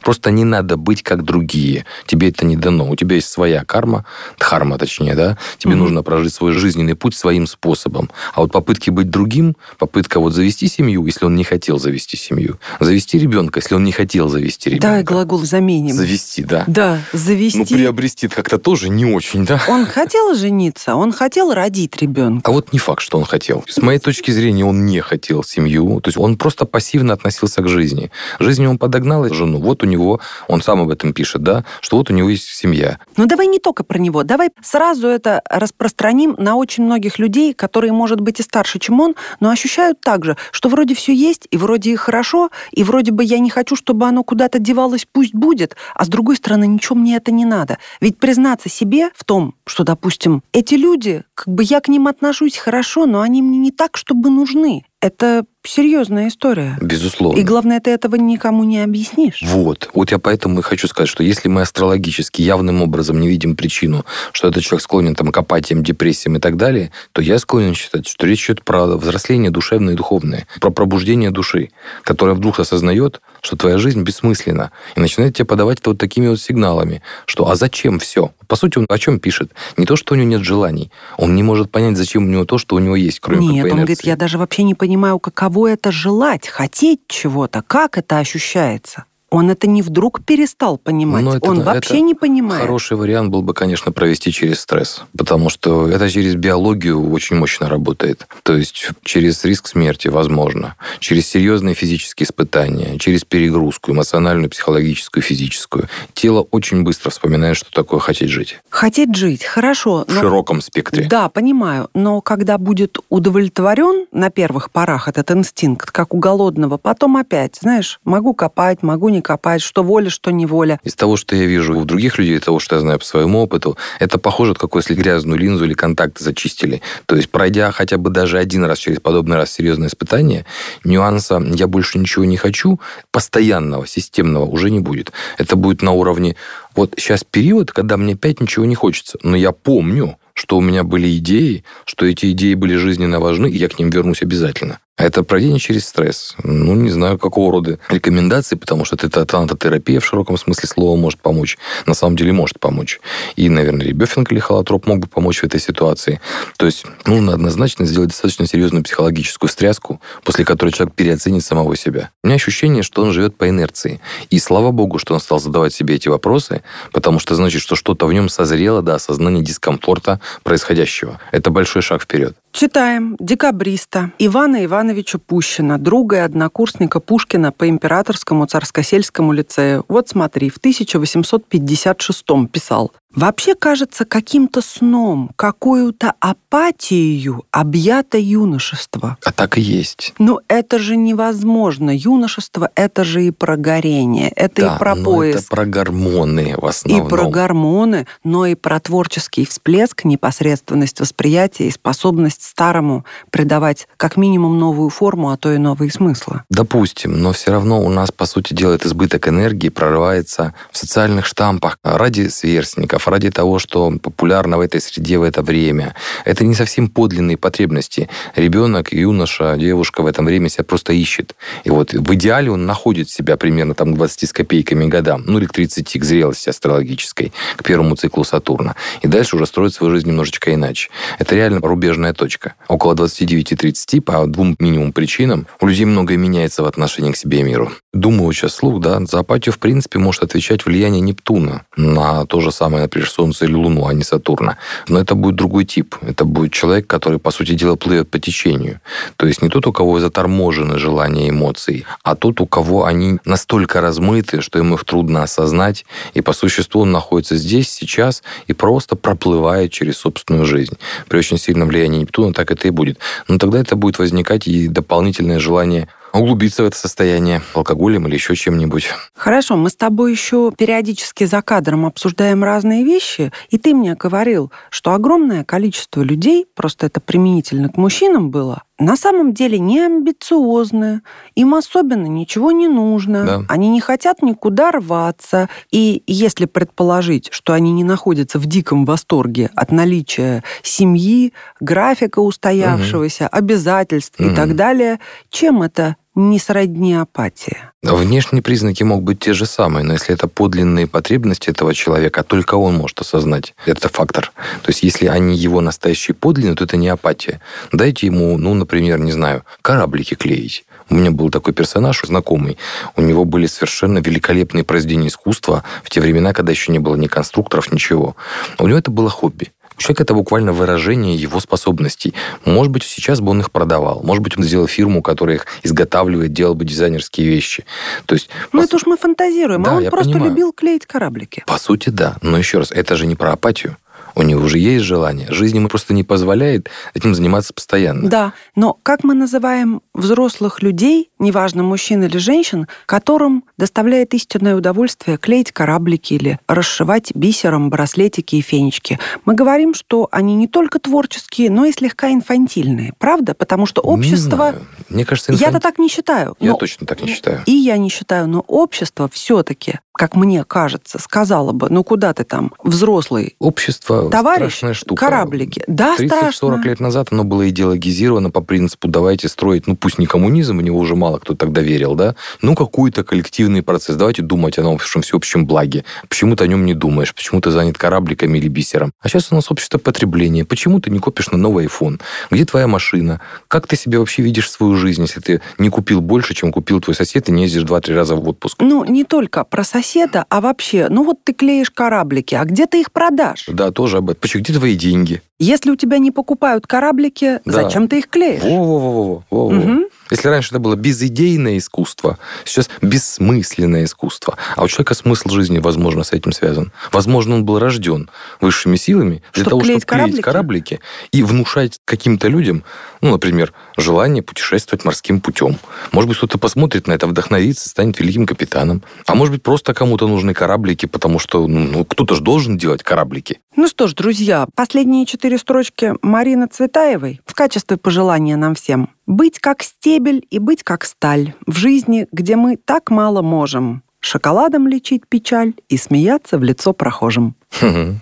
Просто 0.00 0.30
не 0.30 0.44
надо 0.44 0.76
быть 0.76 1.02
как 1.02 1.24
другие. 1.24 1.84
Тебе 2.06 2.28
это 2.28 2.44
не 2.44 2.56
дано. 2.56 2.88
У 2.88 2.96
тебя 2.96 3.16
есть 3.16 3.28
своя 3.28 3.64
карма, 3.64 4.04
дхарма 4.38 4.78
точнее, 4.78 5.14
да? 5.14 5.38
Тебе 5.58 5.72
Мгм. 5.74 5.80
нужно 5.84 6.02
прожить 6.02 6.34
свой 6.34 6.52
жизненный 6.52 6.94
путь 6.94 7.14
своим 7.16 7.46
способом. 7.46 8.10
А 8.34 8.40
вот 8.40 8.52
попытки 8.52 8.90
быть 8.90 9.10
другим, 9.10 9.56
попытка 9.78 10.20
вот 10.20 10.32
завести 10.34 10.68
семью, 10.68 11.04
если 11.06 11.24
он 11.24 11.34
не 11.36 11.44
хотел 11.44 11.78
завести 11.78 12.16
семью, 12.16 12.58
завести 12.80 13.18
ребенка, 13.18 13.58
если 13.60 13.74
он 13.74 13.84
не 13.84 13.92
хотел 13.92 14.28
завести 14.28 14.70
ребенка. 14.70 14.86
Давай 14.86 15.02
глагол 15.02 15.38
заменим. 15.44 15.94
Завести, 15.94 16.42
да. 16.44 16.64
Да, 16.66 17.00
завести. 17.12 17.58
Ну, 17.58 17.66
приобрести 17.66 18.28
как-то 18.28 18.58
тоже 18.58 18.88
не 18.88 19.04
очень, 19.06 19.44
да? 19.46 19.60
Он 19.68 19.86
хотел 19.86 20.34
жениться, 20.34 20.94
он 20.94 21.12
хотел 21.12 21.52
родить 21.54 21.96
ребенка. 22.00 22.50
А 22.50 22.52
вот 22.52 22.72
не 22.72 22.78
факт, 22.78 23.00
что 23.02 23.18
он 23.18 23.24
хотел. 23.24 23.64
С 23.68 23.78
моей 23.78 23.98
точки 23.98 24.30
зрения, 24.30 24.64
он 24.64 24.86
не 24.86 25.00
хотел 25.00 25.42
семью. 25.44 26.00
То 26.00 26.08
есть 26.08 26.18
он 26.18 26.36
просто 26.36 26.64
пассивно 26.66 27.14
относился 27.14 27.62
к 27.62 27.68
жизни. 27.68 28.10
Жизнь 28.38 28.62
ему 28.62 28.78
подогнала 28.78 29.29
жену. 29.34 29.58
Вот 29.58 29.82
у 29.82 29.86
него, 29.86 30.20
он 30.48 30.62
сам 30.62 30.80
об 30.80 30.90
этом 30.90 31.12
пишет, 31.12 31.42
да, 31.42 31.64
что 31.80 31.96
вот 31.96 32.10
у 32.10 32.14
него 32.14 32.28
есть 32.28 32.48
семья. 32.48 32.98
Но 33.16 33.26
давай 33.26 33.46
не 33.46 33.58
только 33.58 33.84
про 33.84 33.98
него, 33.98 34.22
давай 34.22 34.50
сразу 34.62 35.08
это 35.08 35.42
распространим 35.48 36.34
на 36.38 36.56
очень 36.56 36.84
многих 36.84 37.18
людей, 37.18 37.54
которые, 37.54 37.92
может 37.92 38.20
быть, 38.20 38.40
и 38.40 38.42
старше, 38.42 38.78
чем 38.78 39.00
он, 39.00 39.14
но 39.40 39.50
ощущают 39.50 40.00
также, 40.00 40.36
что 40.52 40.68
вроде 40.68 40.94
все 40.94 41.12
есть, 41.12 41.46
и 41.50 41.56
вроде 41.56 41.92
и 41.92 41.96
хорошо, 41.96 42.50
и 42.72 42.84
вроде 42.84 43.12
бы 43.12 43.24
я 43.24 43.38
не 43.38 43.50
хочу, 43.50 43.76
чтобы 43.76 44.06
оно 44.06 44.24
куда-то 44.24 44.58
девалось, 44.58 45.06
пусть 45.10 45.34
будет, 45.34 45.76
а 45.94 46.04
с 46.04 46.08
другой 46.08 46.36
стороны, 46.36 46.66
ничего 46.66 46.96
мне 46.96 47.16
это 47.16 47.32
не 47.32 47.44
надо. 47.44 47.78
Ведь 48.00 48.18
признаться 48.18 48.68
себе 48.68 49.10
в 49.14 49.24
том, 49.24 49.54
что, 49.66 49.84
допустим, 49.84 50.42
эти 50.52 50.74
люди 50.74 51.24
как 51.40 51.54
бы 51.54 51.64
я 51.64 51.80
к 51.80 51.88
ним 51.88 52.06
отношусь 52.06 52.58
хорошо, 52.58 53.06
но 53.06 53.22
они 53.22 53.40
мне 53.40 53.56
не 53.56 53.70
так, 53.70 53.96
чтобы 53.96 54.28
нужны. 54.28 54.84
Это 55.00 55.46
серьезная 55.64 56.28
история. 56.28 56.76
Безусловно. 56.82 57.38
И 57.38 57.42
главное, 57.42 57.80
ты 57.80 57.90
этого 57.90 58.16
никому 58.16 58.64
не 58.64 58.80
объяснишь. 58.80 59.40
Вот. 59.42 59.88
Вот 59.94 60.10
я 60.10 60.18
поэтому 60.18 60.60
и 60.60 60.62
хочу 60.62 60.86
сказать, 60.86 61.08
что 61.08 61.22
если 61.22 61.48
мы 61.48 61.62
астрологически 61.62 62.42
явным 62.42 62.82
образом 62.82 63.18
не 63.18 63.28
видим 63.28 63.56
причину, 63.56 64.04
что 64.32 64.48
этот 64.48 64.62
человек 64.62 64.82
склонен 64.82 65.14
там, 65.14 65.32
к 65.32 65.38
апатиям, 65.38 65.82
депрессиям 65.82 66.36
и 66.36 66.40
так 66.40 66.58
далее, 66.58 66.92
то 67.12 67.22
я 67.22 67.38
склонен 67.38 67.74
считать, 67.74 68.06
что 68.06 68.26
речь 68.26 68.44
идет 68.44 68.62
про 68.62 68.84
взросление 68.84 69.50
душевное 69.50 69.94
и 69.94 69.96
духовное, 69.96 70.46
про 70.60 70.68
пробуждение 70.68 71.30
души, 71.30 71.70
которая 72.02 72.34
вдруг 72.34 72.60
осознает, 72.60 73.22
что 73.42 73.56
твоя 73.56 73.78
жизнь 73.78 74.02
бессмысленна, 74.02 74.70
и 74.96 75.00
начинает 75.00 75.36
тебе 75.36 75.44
подавать 75.44 75.80
это 75.80 75.90
вот 75.90 75.98
такими 75.98 76.28
вот 76.28 76.40
сигналами, 76.40 77.02
что 77.26 77.48
а 77.48 77.56
зачем 77.56 77.98
все? 77.98 78.32
По 78.46 78.56
сути, 78.56 78.78
он 78.78 78.86
о 78.88 78.98
чем 78.98 79.20
пишет? 79.20 79.52
Не 79.76 79.86
то, 79.86 79.96
что 79.96 80.14
у 80.14 80.16
него 80.16 80.28
нет 80.28 80.42
желаний, 80.42 80.90
он 81.16 81.34
не 81.34 81.42
может 81.42 81.70
понять, 81.70 81.96
зачем 81.96 82.24
у 82.24 82.28
него 82.28 82.44
то, 82.44 82.58
что 82.58 82.76
у 82.76 82.78
него 82.78 82.96
есть, 82.96 83.20
кроме 83.20 83.46
Нет, 83.46 83.64
как 83.64 83.72
он 83.72 83.78
говорит, 83.78 84.00
я 84.02 84.16
даже 84.16 84.38
вообще 84.38 84.62
не 84.62 84.74
понимаю, 84.74 85.18
каково 85.18 85.72
это 85.72 85.92
желать, 85.92 86.48
хотеть 86.48 87.00
чего-то, 87.08 87.62
как 87.66 87.98
это 87.98 88.18
ощущается. 88.18 89.04
Он 89.30 89.48
это 89.48 89.68
не 89.68 89.80
вдруг 89.82 90.24
перестал 90.24 90.76
понимать. 90.76 91.22
Но 91.22 91.36
это- 91.36 91.48
он 91.48 91.60
это 91.60 91.66
вообще 91.66 92.00
не 92.00 92.14
понимает. 92.14 92.62
Хороший 92.62 92.96
вариант 92.96 93.30
был 93.30 93.42
бы, 93.42 93.54
конечно, 93.54 93.92
провести 93.92 94.32
через 94.32 94.60
стресс, 94.60 95.02
потому 95.16 95.50
что 95.50 95.86
это 95.88 96.10
через 96.10 96.34
биологию 96.34 97.10
очень 97.12 97.36
мощно 97.36 97.68
работает. 97.68 98.26
То 98.42 98.56
есть 98.56 98.88
через 99.04 99.44
риск 99.44 99.68
смерти, 99.68 100.08
возможно, 100.08 100.74
через 100.98 101.28
серьезные 101.28 101.74
физические 101.76 102.24
испытания, 102.24 102.98
через 102.98 103.24
перегрузку, 103.24 103.92
эмоциональную, 103.92 104.50
психологическую, 104.50 105.22
физическую. 105.22 105.88
Тело 106.12 106.46
очень 106.50 106.82
быстро 106.82 107.10
вспоминает, 107.10 107.56
что 107.56 107.70
такое 107.70 108.00
хотеть 108.00 108.30
жить. 108.30 108.58
Хотеть 108.68 109.14
жить, 109.14 109.44
хорошо. 109.44 110.04
В 110.08 110.12
но- 110.14 110.20
широком 110.20 110.60
спектре. 110.60 111.06
Да, 111.08 111.28
понимаю. 111.28 111.88
Но 111.94 112.20
когда 112.20 112.58
будет 112.58 112.98
удовлетворен 113.08 114.06
на 114.10 114.30
первых 114.30 114.72
порах 114.72 115.06
этот 115.06 115.30
инстинкт, 115.30 115.92
как 115.92 116.14
у 116.14 116.18
голодного, 116.18 116.78
потом 116.78 117.16
опять, 117.16 117.58
знаешь, 117.60 118.00
могу 118.04 118.34
копать, 118.34 118.82
могу 118.82 119.08
не 119.08 119.19
копать, 119.22 119.62
что 119.62 119.82
воля, 119.82 120.10
что 120.10 120.30
неволя. 120.30 120.80
Из 120.84 120.94
того, 120.94 121.16
что 121.16 121.36
я 121.36 121.46
вижу 121.46 121.78
у 121.78 121.84
других 121.84 122.18
людей, 122.18 122.38
того, 122.38 122.58
что 122.58 122.76
я 122.76 122.80
знаю 122.80 122.98
по 122.98 123.04
своему 123.04 123.42
опыту, 123.42 123.76
это 123.98 124.18
похоже, 124.18 124.54
как 124.54 124.74
если 124.74 124.94
грязную 124.94 125.38
линзу 125.38 125.64
или 125.64 125.74
контакты 125.74 126.22
зачистили. 126.22 126.82
То 127.06 127.16
есть, 127.16 127.30
пройдя 127.30 127.72
хотя 127.72 127.98
бы 127.98 128.10
даже 128.10 128.38
один 128.38 128.64
раз 128.64 128.78
через 128.78 129.00
подобный 129.00 129.36
раз 129.36 129.52
серьезное 129.52 129.88
испытание, 129.88 130.46
нюанса 130.84 131.42
«я 131.54 131.66
больше 131.66 131.98
ничего 131.98 132.24
не 132.24 132.36
хочу» 132.36 132.80
постоянного, 133.10 133.86
системного 133.86 134.44
уже 134.44 134.70
не 134.70 134.80
будет. 134.80 135.12
Это 135.38 135.56
будет 135.56 135.82
на 135.82 135.92
уровне 135.92 136.36
вот 136.74 136.94
сейчас 136.96 137.24
период, 137.24 137.72
когда 137.72 137.96
мне 137.96 138.14
опять 138.14 138.40
ничего 138.40 138.64
не 138.64 138.74
хочется, 138.74 139.18
но 139.22 139.36
я 139.36 139.52
помню, 139.52 140.16
что 140.34 140.56
у 140.56 140.60
меня 140.60 140.84
были 140.84 141.16
идеи, 141.18 141.64
что 141.84 142.06
эти 142.06 142.30
идеи 142.32 142.54
были 142.54 142.76
жизненно 142.76 143.20
важны, 143.20 143.48
и 143.48 143.58
я 143.58 143.68
к 143.68 143.78
ним 143.78 143.90
вернусь 143.90 144.22
обязательно. 144.22 144.78
А 145.00 145.04
это 145.04 145.22
пройдение 145.22 145.58
через 145.58 145.86
стресс. 145.86 146.34
Ну, 146.42 146.74
не 146.74 146.90
знаю, 146.90 147.18
какого 147.18 147.50
рода 147.50 147.78
рекомендации, 147.88 148.56
потому 148.56 148.84
что 148.84 148.96
это 148.96 149.24
танатотерапия 149.24 149.98
в 149.98 150.04
широком 150.04 150.36
смысле 150.36 150.68
слова 150.68 150.94
может 150.94 151.22
помочь. 151.22 151.56
На 151.86 151.94
самом 151.94 152.16
деле 152.16 152.32
может 152.32 152.60
помочь. 152.60 153.00
И, 153.34 153.48
наверное, 153.48 153.86
или 153.86 153.92
Бёфинг, 153.94 154.30
или 154.30 154.40
холотроп 154.40 154.86
мог 154.86 154.98
бы 154.98 155.06
помочь 155.06 155.38
в 155.38 155.44
этой 155.44 155.58
ситуации. 155.58 156.20
То 156.58 156.66
есть 156.66 156.84
нужно 157.06 157.32
однозначно 157.32 157.86
сделать 157.86 158.10
достаточно 158.10 158.46
серьезную 158.46 158.84
психологическую 158.84 159.48
встряску, 159.48 160.02
после 160.22 160.44
которой 160.44 160.70
человек 160.70 160.94
переоценит 160.94 161.42
самого 161.42 161.76
себя. 161.76 162.10
У 162.22 162.26
меня 162.26 162.36
ощущение, 162.36 162.82
что 162.82 163.02
он 163.02 163.12
живет 163.12 163.38
по 163.38 163.48
инерции. 163.48 164.02
И 164.28 164.38
слава 164.38 164.70
богу, 164.70 164.98
что 164.98 165.14
он 165.14 165.20
стал 165.20 165.40
задавать 165.40 165.72
себе 165.72 165.94
эти 165.94 166.08
вопросы, 166.08 166.62
потому 166.92 167.20
что 167.20 167.34
значит, 167.34 167.62
что 167.62 167.74
что-то 167.74 168.04
в 168.04 168.12
нем 168.12 168.28
созрело 168.28 168.82
до 168.82 168.96
осознания 168.96 169.40
дискомфорта 169.40 170.20
происходящего. 170.42 171.18
Это 171.32 171.50
большой 171.50 171.80
шаг 171.80 172.02
вперед. 172.02 172.36
Читаем 172.52 173.16
«Декабриста» 173.20 174.12
Ивана 174.18 174.64
Ивановича 174.64 175.18
Пущина, 175.18 175.78
друга 175.78 176.16
и 176.16 176.20
однокурсника 176.20 176.98
Пушкина 176.98 177.52
по 177.52 177.68
Императорскому 177.68 178.44
царскосельскому 178.46 179.32
лицею. 179.32 179.84
Вот 179.88 180.08
смотри, 180.08 180.50
в 180.50 180.56
1856 180.56 182.24
писал. 182.50 182.92
Вообще 183.14 183.56
кажется 183.56 184.04
каким-то 184.04 184.62
сном, 184.62 185.30
какую-то 185.34 186.14
апатию 186.20 187.44
объято 187.50 188.18
юношество. 188.18 189.16
А 189.24 189.32
так 189.32 189.58
и 189.58 189.60
есть. 189.60 190.14
Но 190.18 190.40
это 190.46 190.78
же 190.78 190.96
невозможно. 190.96 191.90
Юношество— 191.90 192.70
это 192.76 193.02
же 193.02 193.24
и 193.24 193.30
про 193.32 193.56
горение, 193.56 194.28
это 194.30 194.62
да, 194.62 194.76
и 194.76 194.78
про 194.78 194.94
но 194.94 195.04
поиск. 195.04 195.38
это 195.38 195.48
про 195.48 195.66
гормоны 195.66 196.54
в 196.56 196.64
И 196.64 196.68
основном. 196.68 197.08
про 197.08 197.28
гормоны, 197.28 198.06
но 198.22 198.46
и 198.46 198.54
про 198.54 198.78
творческий 198.78 199.44
всплеск, 199.44 200.04
непосредственность 200.04 201.00
восприятия 201.00 201.66
и 201.66 201.70
способность 201.72 202.42
старому 202.44 203.04
придавать 203.30 203.88
как 203.96 204.16
минимум 204.16 204.58
новую 204.58 204.88
форму, 204.90 205.30
а 205.30 205.36
то 205.36 205.52
и 205.52 205.58
новые 205.58 205.90
смыслы. 205.90 206.42
Допустим, 206.48 207.20
но 207.20 207.32
все 207.32 207.50
равно 207.50 207.82
у 207.82 207.88
нас, 207.88 208.12
по 208.12 208.26
сути 208.26 208.54
дела, 208.54 208.74
этот 208.74 208.86
избыток 208.86 209.26
энергии 209.28 209.68
прорывается 209.68 210.54
в 210.70 210.78
социальных 210.78 211.26
штампах 211.26 211.76
ради 211.82 212.28
сверстников, 212.28 212.99
ради 213.08 213.30
того, 213.30 213.58
что 213.58 213.90
популярно 214.02 214.58
в 214.58 214.60
этой 214.60 214.80
среде 214.80 215.18
в 215.18 215.22
это 215.22 215.42
время. 215.42 215.94
Это 216.24 216.44
не 216.44 216.54
совсем 216.54 216.88
подлинные 216.88 217.36
потребности. 217.36 218.08
Ребенок, 218.36 218.92
юноша, 218.92 219.56
девушка 219.56 220.02
в 220.02 220.06
это 220.06 220.22
время 220.22 220.48
себя 220.48 220.64
просто 220.64 220.92
ищет. 220.92 221.34
И 221.64 221.70
вот 221.70 221.92
в 221.92 222.14
идеале 222.14 222.50
он 222.50 222.66
находит 222.66 223.10
себя 223.10 223.36
примерно 223.36 223.74
там 223.74 223.94
к 223.94 223.96
20 223.96 224.28
с 224.28 224.32
копейками 224.32 224.86
годам, 224.86 225.24
ну 225.26 225.38
или 225.38 225.46
к 225.46 225.52
30, 225.52 225.98
к 225.98 226.04
зрелости 226.04 226.48
астрологической, 226.48 227.32
к 227.56 227.64
первому 227.64 227.96
циклу 227.96 228.24
Сатурна. 228.24 228.76
И 229.02 229.08
дальше 229.08 229.36
уже 229.36 229.46
строит 229.46 229.74
свою 229.74 229.92
жизнь 229.92 230.08
немножечко 230.08 230.54
иначе. 230.54 230.90
Это 231.18 231.34
реально 231.34 231.60
рубежная 231.60 232.12
точка. 232.12 232.54
Около 232.68 232.94
29-30 232.94 234.00
по 234.00 234.26
двум 234.26 234.56
минимум 234.58 234.92
причинам 234.92 235.46
у 235.60 235.66
людей 235.66 235.84
многое 235.84 236.16
меняется 236.16 236.62
в 236.62 236.66
отношении 236.66 237.12
к 237.12 237.16
себе 237.16 237.40
и 237.40 237.42
миру. 237.42 237.72
Думаю 237.92 238.32
сейчас 238.32 238.54
слух, 238.54 238.80
да, 238.80 239.04
за 239.04 239.18
апатию 239.18 239.52
в 239.52 239.58
принципе 239.58 239.98
может 239.98 240.22
отвечать 240.22 240.64
влияние 240.64 241.00
Нептуна 241.00 241.64
на 241.76 242.24
то 242.24 242.40
же 242.40 242.52
самое, 242.52 242.84
например, 242.84 243.10
Солнце 243.10 243.46
или 243.46 243.54
Луну, 243.54 243.88
а 243.88 243.92
не 243.92 244.04
Сатурна. 244.04 244.58
Но 244.86 245.00
это 245.00 245.16
будет 245.16 245.34
другой 245.34 245.64
тип. 245.64 245.96
Это 246.00 246.24
будет 246.24 246.52
человек, 246.52 246.86
который, 246.86 247.18
по 247.18 247.32
сути 247.32 247.54
дела, 247.54 247.74
плывет 247.74 248.08
по 248.08 248.20
течению. 248.20 248.80
То 249.16 249.26
есть 249.26 249.42
не 249.42 249.48
тот, 249.48 249.66
у 249.66 249.72
кого 249.72 249.98
заторможены 249.98 250.78
желания 250.78 251.26
и 251.26 251.30
эмоции, 251.30 251.84
а 252.04 252.14
тот, 252.14 252.40
у 252.40 252.46
кого 252.46 252.84
они 252.84 253.18
настолько 253.24 253.80
размыты, 253.80 254.40
что 254.40 254.60
ему 254.60 254.76
их 254.76 254.84
трудно 254.84 255.24
осознать, 255.24 255.84
и 256.14 256.20
по 256.20 256.32
существу 256.32 256.82
он 256.82 256.92
находится 256.92 257.34
здесь, 257.34 257.68
сейчас, 257.68 258.22
и 258.46 258.52
просто 258.52 258.94
проплывает 258.94 259.72
через 259.72 259.96
собственную 259.96 260.44
жизнь. 260.44 260.78
При 261.08 261.18
очень 261.18 261.38
сильном 261.38 261.66
влиянии 261.66 262.02
Нептуна 262.02 262.34
так 262.34 262.52
это 262.52 262.68
и 262.68 262.70
будет. 262.70 263.00
Но 263.26 263.38
тогда 263.38 263.58
это 263.58 263.74
будет 263.74 263.98
возникать 263.98 264.46
и 264.46 264.68
дополнительное 264.68 265.40
желание 265.40 265.88
углубиться 266.12 266.62
в 266.62 266.66
это 266.66 266.76
состояние 266.76 267.42
алкоголем 267.54 268.06
или 268.06 268.14
еще 268.14 268.34
чем-нибудь. 268.34 268.88
Хорошо, 269.14 269.56
мы 269.56 269.70
с 269.70 269.76
тобой 269.76 270.12
еще 270.12 270.52
периодически 270.56 271.24
за 271.24 271.42
кадром 271.42 271.86
обсуждаем 271.86 272.42
разные 272.44 272.84
вещи, 272.84 273.32
и 273.50 273.58
ты 273.58 273.74
мне 273.74 273.94
говорил, 273.94 274.52
что 274.70 274.92
огромное 274.94 275.44
количество 275.44 276.02
людей, 276.02 276.46
просто 276.54 276.86
это 276.86 277.00
применительно 277.00 277.68
к 277.68 277.76
мужчинам 277.76 278.30
было, 278.30 278.62
на 278.78 278.96
самом 278.96 279.34
деле 279.34 279.58
не 279.58 279.78
амбициозны, 279.80 281.02
им 281.34 281.54
особенно 281.54 282.06
ничего 282.06 282.50
не 282.50 282.66
нужно, 282.68 283.24
Да. 283.26 283.42
они 283.48 283.68
не 283.68 283.80
хотят 283.80 284.22
никуда 284.22 284.70
рваться, 284.72 285.48
и 285.70 286.02
если 286.06 286.46
предположить, 286.46 287.28
что 287.30 287.52
они 287.52 287.72
не 287.72 287.84
находятся 287.84 288.38
в 288.38 288.46
диком 288.46 288.84
восторге 288.86 289.50
от 289.54 289.70
наличия 289.70 290.42
семьи, 290.62 291.32
графика 291.60 292.20
устоявшегося, 292.20 293.28
обязательств 293.28 294.18
и 294.18 294.24
Мгм. 294.24 294.34
так 294.34 294.56
далее, 294.56 294.98
чем 295.30 295.62
это 295.62 295.96
не 296.14 296.38
сродни 296.38 296.94
апатии? 296.94 297.56
Внешние 297.82 298.42
признаки 298.42 298.82
могут 298.82 299.04
быть 299.04 299.20
те 299.20 299.32
же 299.32 299.46
самые, 299.46 299.84
но 299.84 299.94
если 299.94 300.14
это 300.14 300.28
подлинные 300.28 300.86
потребности 300.86 301.50
этого 301.50 301.72
человека, 301.72 302.22
только 302.22 302.56
он 302.56 302.76
может 302.76 303.00
осознать 303.00 303.54
этот 303.64 303.92
фактор. 303.92 304.32
То 304.62 304.68
есть 304.68 304.82
если 304.82 305.06
они 305.06 305.36
его 305.36 305.60
настоящие 305.60 306.14
подлинные, 306.14 306.56
то 306.56 306.64
это 306.64 306.76
не 306.76 306.88
апатия. 306.88 307.40
Дайте 307.72 308.06
ему, 308.06 308.36
ну, 308.36 308.54
например, 308.54 308.98
не 308.98 309.12
знаю, 309.12 309.44
кораблики 309.62 310.14
клеить. 310.14 310.64
У 310.90 310.94
меня 310.94 311.10
был 311.12 311.30
такой 311.30 311.54
персонаж, 311.54 312.02
знакомый. 312.04 312.58
У 312.96 313.00
него 313.00 313.24
были 313.24 313.46
совершенно 313.46 313.98
великолепные 313.98 314.64
произведения 314.64 315.08
искусства 315.08 315.62
в 315.84 315.90
те 315.90 316.00
времена, 316.00 316.32
когда 316.32 316.50
еще 316.50 316.72
не 316.72 316.80
было 316.80 316.96
ни 316.96 317.06
конструкторов, 317.06 317.72
ничего. 317.72 318.16
У 318.58 318.66
него 318.66 318.78
это 318.78 318.90
было 318.90 319.08
хобби. 319.08 319.52
У 319.80 319.82
человека 319.82 320.02
это 320.02 320.12
буквально 320.12 320.52
выражение 320.52 321.16
его 321.16 321.40
способностей. 321.40 322.12
Может 322.44 322.70
быть, 322.70 322.82
сейчас 322.82 323.20
бы 323.22 323.30
он 323.30 323.40
их 323.40 323.50
продавал. 323.50 324.02
Может 324.04 324.22
быть, 324.22 324.36
он 324.36 324.44
сделал 324.44 324.66
фирму, 324.66 325.00
которая 325.00 325.36
их 325.36 325.46
изготавливает, 325.62 326.34
делал 326.34 326.54
бы 326.54 326.66
дизайнерские 326.66 327.26
вещи. 327.26 327.64
То 328.04 328.14
есть, 328.14 328.28
Ну, 328.52 328.60
по, 328.60 328.64
это 328.66 328.76
уж 328.76 328.84
мы 328.84 328.98
фантазируем, 328.98 329.62
Да, 329.62 329.70
а 329.70 329.74
он 329.76 329.84
просто 329.86 330.12
понимаю. 330.12 330.32
любил 330.32 330.52
клеить 330.52 330.84
кораблики. 330.84 331.44
по 331.46 331.56
сути, 331.56 331.88
да. 331.88 332.16
Но 332.20 332.36
еще 332.36 332.58
раз, 332.58 332.72
это 332.72 332.94
же 332.94 333.06
не 333.06 333.14
про 333.14 333.32
апатию. 333.32 333.78
У 334.14 334.22
него 334.22 334.42
уже 334.44 334.58
есть 334.58 334.84
желание. 334.84 335.28
Жизнь 335.30 335.56
ему 335.56 335.68
просто 335.68 335.94
не 335.94 336.02
позволяет 336.04 336.68
этим 336.92 337.14
заниматься 337.14 337.54
постоянно. 337.54 338.10
Да, 338.10 338.32
но 338.56 338.76
как 338.82 339.02
мы 339.02 339.14
называем 339.14 339.80
взрослых 340.00 340.62
людей, 340.62 341.10
неважно, 341.18 341.62
мужчин 341.62 342.02
или 342.02 342.18
женщин, 342.18 342.66
которым 342.86 343.44
доставляет 343.56 344.14
истинное 344.14 344.56
удовольствие 344.56 345.16
клеить 345.16 345.52
кораблики 345.52 346.14
или 346.14 346.38
расшивать 346.48 347.14
бисером 347.14 347.70
браслетики 347.70 348.36
и 348.36 348.40
фенечки. 348.40 348.98
Мы 349.24 349.34
говорим, 349.34 349.74
что 349.74 350.08
они 350.10 350.34
не 350.34 350.48
только 350.48 350.78
творческие, 350.78 351.50
но 351.50 351.64
и 351.64 351.72
слегка 351.72 352.10
инфантильные. 352.10 352.92
Правда? 352.98 353.34
Потому 353.34 353.66
что 353.66 353.80
общество... 353.82 354.54
Мне 354.88 355.04
кажется, 355.04 355.32
инфант... 355.32 355.46
Я-то 355.46 355.60
так 355.60 355.78
не 355.78 355.88
считаю. 355.88 356.36
Я 356.40 356.52
но... 356.52 356.56
точно 356.56 356.86
так 356.86 357.02
не 357.02 357.08
считаю. 357.08 357.42
И 357.46 357.52
я 357.52 357.76
не 357.76 357.88
считаю, 357.88 358.28
но 358.28 358.40
общество 358.40 359.08
все-таки 359.08 359.78
как 360.00 360.16
мне 360.16 360.44
кажется, 360.44 360.98
сказала 360.98 361.52
бы, 361.52 361.68
ну 361.68 361.84
куда 361.84 362.14
ты 362.14 362.24
там, 362.24 362.52
взрослый 362.64 363.36
Общество 363.38 364.08
товарищ, 364.08 364.56
страшная 364.56 364.72
штука. 364.72 365.04
кораблики. 365.04 365.62
Да, 365.66 365.94
30-40 365.98 366.62
лет 366.62 366.80
назад 366.80 367.08
оно 367.10 367.24
было 367.24 367.46
идеологизировано 367.50 368.30
по 368.30 368.40
принципу 368.40 368.88
давайте 368.88 369.28
строить, 369.28 369.66
ну 369.66 369.76
пусть 369.76 369.89
не 369.98 370.06
коммунизм, 370.06 370.58
в 370.58 370.62
него 370.62 370.78
уже 370.78 370.96
мало 370.96 371.18
кто 371.18 371.34
тогда 371.34 371.60
верил, 371.60 371.94
да, 371.94 372.14
ну 372.42 372.54
какой-то 372.54 373.04
коллективный 373.04 373.62
процесс, 373.62 373.96
давайте 373.96 374.22
думать 374.22 374.58
о 374.58 374.62
нашем 374.62 375.02
всеобщем 375.02 375.46
благе. 375.46 375.84
Почему 376.08 376.36
ты 376.36 376.44
о 376.44 376.46
нем 376.46 376.66
не 376.66 376.74
думаешь, 376.74 377.14
почему 377.14 377.40
ты 377.40 377.50
занят 377.50 377.78
корабликами 377.78 378.38
или 378.38 378.48
бисером. 378.48 378.92
А 379.00 379.08
сейчас 379.08 379.32
у 379.32 379.34
нас 379.34 379.50
общество 379.50 379.78
потребления. 379.78 380.44
Почему 380.44 380.80
ты 380.80 380.90
не 380.90 380.98
копишь 380.98 381.30
на 381.30 381.38
новый 381.38 381.66
iPhone? 381.66 382.00
Где 382.30 382.44
твоя 382.44 382.66
машина? 382.66 383.20
Как 383.48 383.66
ты 383.66 383.76
себе 383.76 383.98
вообще 383.98 384.22
видишь 384.22 384.50
свою 384.50 384.76
жизнь, 384.76 385.02
если 385.02 385.20
ты 385.20 385.40
не 385.58 385.68
купил 385.68 386.00
больше, 386.00 386.34
чем 386.34 386.52
купил 386.52 386.80
твой 386.80 386.94
сосед 386.94 387.28
и 387.28 387.32
не 387.32 387.44
ездишь 387.44 387.62
2-3 387.62 387.94
раза 387.94 388.14
в 388.14 388.28
отпуск? 388.28 388.58
Ну, 388.60 388.84
не 388.84 389.04
только 389.04 389.44
про 389.44 389.64
соседа, 389.64 390.24
а 390.28 390.40
вообще, 390.40 390.88
ну 390.90 391.04
вот 391.04 391.24
ты 391.24 391.32
клеишь 391.32 391.70
кораблики, 391.70 392.34
а 392.34 392.44
где 392.44 392.66
ты 392.66 392.80
их 392.80 392.92
продашь? 392.92 393.44
Да, 393.48 393.70
тоже 393.70 393.98
об 393.98 394.10
этом. 394.10 394.20
Почему? 394.20 394.42
Где 394.42 394.52
твои 394.52 394.76
деньги? 394.76 395.22
Если 395.40 395.70
у 395.70 395.76
тебя 395.76 395.96
не 395.96 396.10
покупают 396.10 396.66
кораблики, 396.66 397.40
да. 397.46 397.52
зачем 397.52 397.88
ты 397.88 398.00
их 398.00 398.08
клеишь? 398.08 398.42
Во-во-во. 398.42 399.24
Угу. 399.30 399.84
Если 400.10 400.28
раньше 400.28 400.50
это 400.50 400.58
было 400.58 400.74
безидейное 400.76 401.58
искусство, 401.58 402.18
сейчас 402.44 402.68
бессмысленное 402.82 403.84
искусство. 403.84 404.36
А 404.56 404.64
у 404.64 404.68
человека 404.68 404.94
смысл 404.94 405.28
жизни, 405.30 405.58
возможно, 405.58 406.04
с 406.04 406.12
этим 406.12 406.32
связан. 406.32 406.72
Возможно, 406.92 407.36
он 407.36 407.44
был 407.44 407.58
рожден 407.58 408.10
высшими 408.40 408.76
силами 408.76 409.22
для 409.32 409.42
чтобы 409.42 409.50
того, 409.50 409.60
клеить 409.62 409.82
чтобы 409.82 410.02
клеить 410.04 410.22
кораблики? 410.22 410.22
кораблики 410.22 410.80
и 411.12 411.22
внушать 411.22 411.78
каким-то 411.84 412.28
людям, 412.28 412.64
ну, 413.00 413.12
например, 413.12 413.52
желание 413.76 414.22
путешествовать 414.22 414.84
морским 414.84 415.20
путем. 415.20 415.58
Может 415.92 416.08
быть, 416.08 416.18
кто-то 416.18 416.38
посмотрит 416.38 416.86
на 416.86 416.92
это, 416.92 417.06
вдохновится, 417.06 417.68
станет 417.68 417.98
великим 418.00 418.26
капитаном. 418.26 418.82
А 419.06 419.14
может 419.14 419.32
быть, 419.32 419.42
просто 419.42 419.74
кому-то 419.74 420.06
нужны 420.06 420.34
кораблики, 420.34 420.86
потому 420.86 421.18
что 421.18 421.46
ну, 421.46 421.60
ну 421.60 421.84
кто-то 421.84 422.14
же 422.14 422.22
должен 422.22 422.58
делать 422.58 422.82
кораблики. 422.82 423.40
Ну 423.56 423.68
что 423.68 423.86
ж, 423.86 423.94
друзья, 423.94 424.46
последние 424.54 425.06
четыре 425.06 425.38
строчки 425.38 425.94
Марины 426.02 426.46
Цветаевой 426.46 427.20
в 427.26 427.34
качестве 427.34 427.76
пожелания 427.76 428.36
нам 428.36 428.54
всем. 428.54 428.90
Быть 429.10 429.40
как 429.40 429.64
стебель 429.64 430.24
и 430.30 430.38
быть 430.38 430.62
как 430.62 430.84
сталь 430.84 431.34
в 431.44 431.56
жизни, 431.56 432.06
где 432.12 432.36
мы 432.36 432.56
так 432.56 432.92
мало 432.92 433.22
можем. 433.22 433.82
Шоколадом 433.98 434.68
лечить 434.68 435.02
печаль 435.08 435.54
и 435.68 435.76
смеяться 435.78 436.38
в 436.38 436.44
лицо 436.44 436.72
прохожим. 436.72 437.34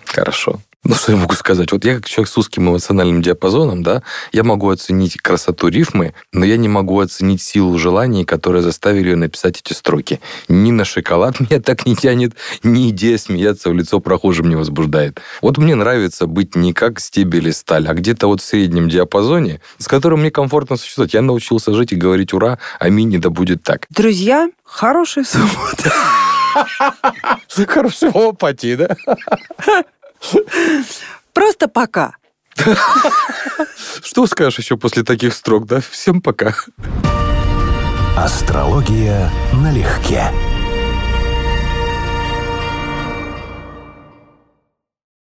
Хорошо. 0.05 0.59
Ну, 0.85 0.95
что 0.95 1.11
я 1.11 1.17
могу 1.17 1.33
сказать? 1.33 1.73
Вот 1.73 1.83
я 1.83 1.95
как 1.95 2.07
человек 2.07 2.29
с 2.29 2.37
узким 2.37 2.69
эмоциональным 2.69 3.21
диапазоном, 3.21 3.83
да, 3.83 4.01
я 4.31 4.45
могу 4.45 4.69
оценить 4.69 5.17
красоту 5.17 5.67
рифмы, 5.67 6.13
но 6.31 6.45
я 6.45 6.55
не 6.55 6.69
могу 6.69 7.01
оценить 7.01 7.41
силу 7.41 7.77
желаний, 7.77 8.23
которые 8.23 8.61
заставили 8.61 9.09
ее 9.09 9.15
написать 9.17 9.59
эти 9.59 9.73
строки. 9.73 10.21
Ни 10.47 10.71
на 10.71 10.85
шоколад 10.85 11.39
меня 11.41 11.59
так 11.61 11.85
не 11.85 11.97
тянет, 11.97 12.33
ни 12.63 12.89
идея 12.91 13.17
смеяться 13.17 13.69
в 13.69 13.73
лицо 13.73 13.99
прохожим 13.99 14.47
не 14.47 14.55
возбуждает. 14.55 15.19
Вот 15.41 15.57
мне 15.57 15.75
нравится 15.75 16.27
быть 16.27 16.55
не 16.55 16.71
как 16.71 17.01
стебель 17.01 17.49
и 17.49 17.51
сталь, 17.51 17.85
а 17.85 17.93
где-то 17.93 18.27
вот 18.27 18.39
в 18.39 18.45
среднем 18.45 18.87
диапазоне, 18.87 19.59
с 19.79 19.87
которым 19.87 20.21
мне 20.21 20.31
комфортно 20.31 20.77
существовать. 20.77 21.13
Я 21.13 21.21
научился 21.21 21.73
жить 21.73 21.91
и 21.91 21.97
говорить 21.97 22.33
«Ура! 22.33 22.57
Аминь, 22.79 23.19
да 23.19 23.29
будет 23.29 23.63
так». 23.63 23.85
Друзья, 23.89 24.49
хорошей 24.63 25.25
субботы. 25.25 25.91
Хорошего 27.67 28.31
пати, 28.31 28.75
да? 28.75 28.95
Просто 31.33 31.67
пока. 31.67 32.15
Что 34.03 34.27
скажешь 34.27 34.59
еще 34.59 34.77
после 34.77 35.03
таких 35.03 35.33
строк, 35.33 35.65
да? 35.65 35.81
Всем 35.81 36.21
пока. 36.21 36.55
Астрология 38.17 39.31
налегке. 39.53 40.31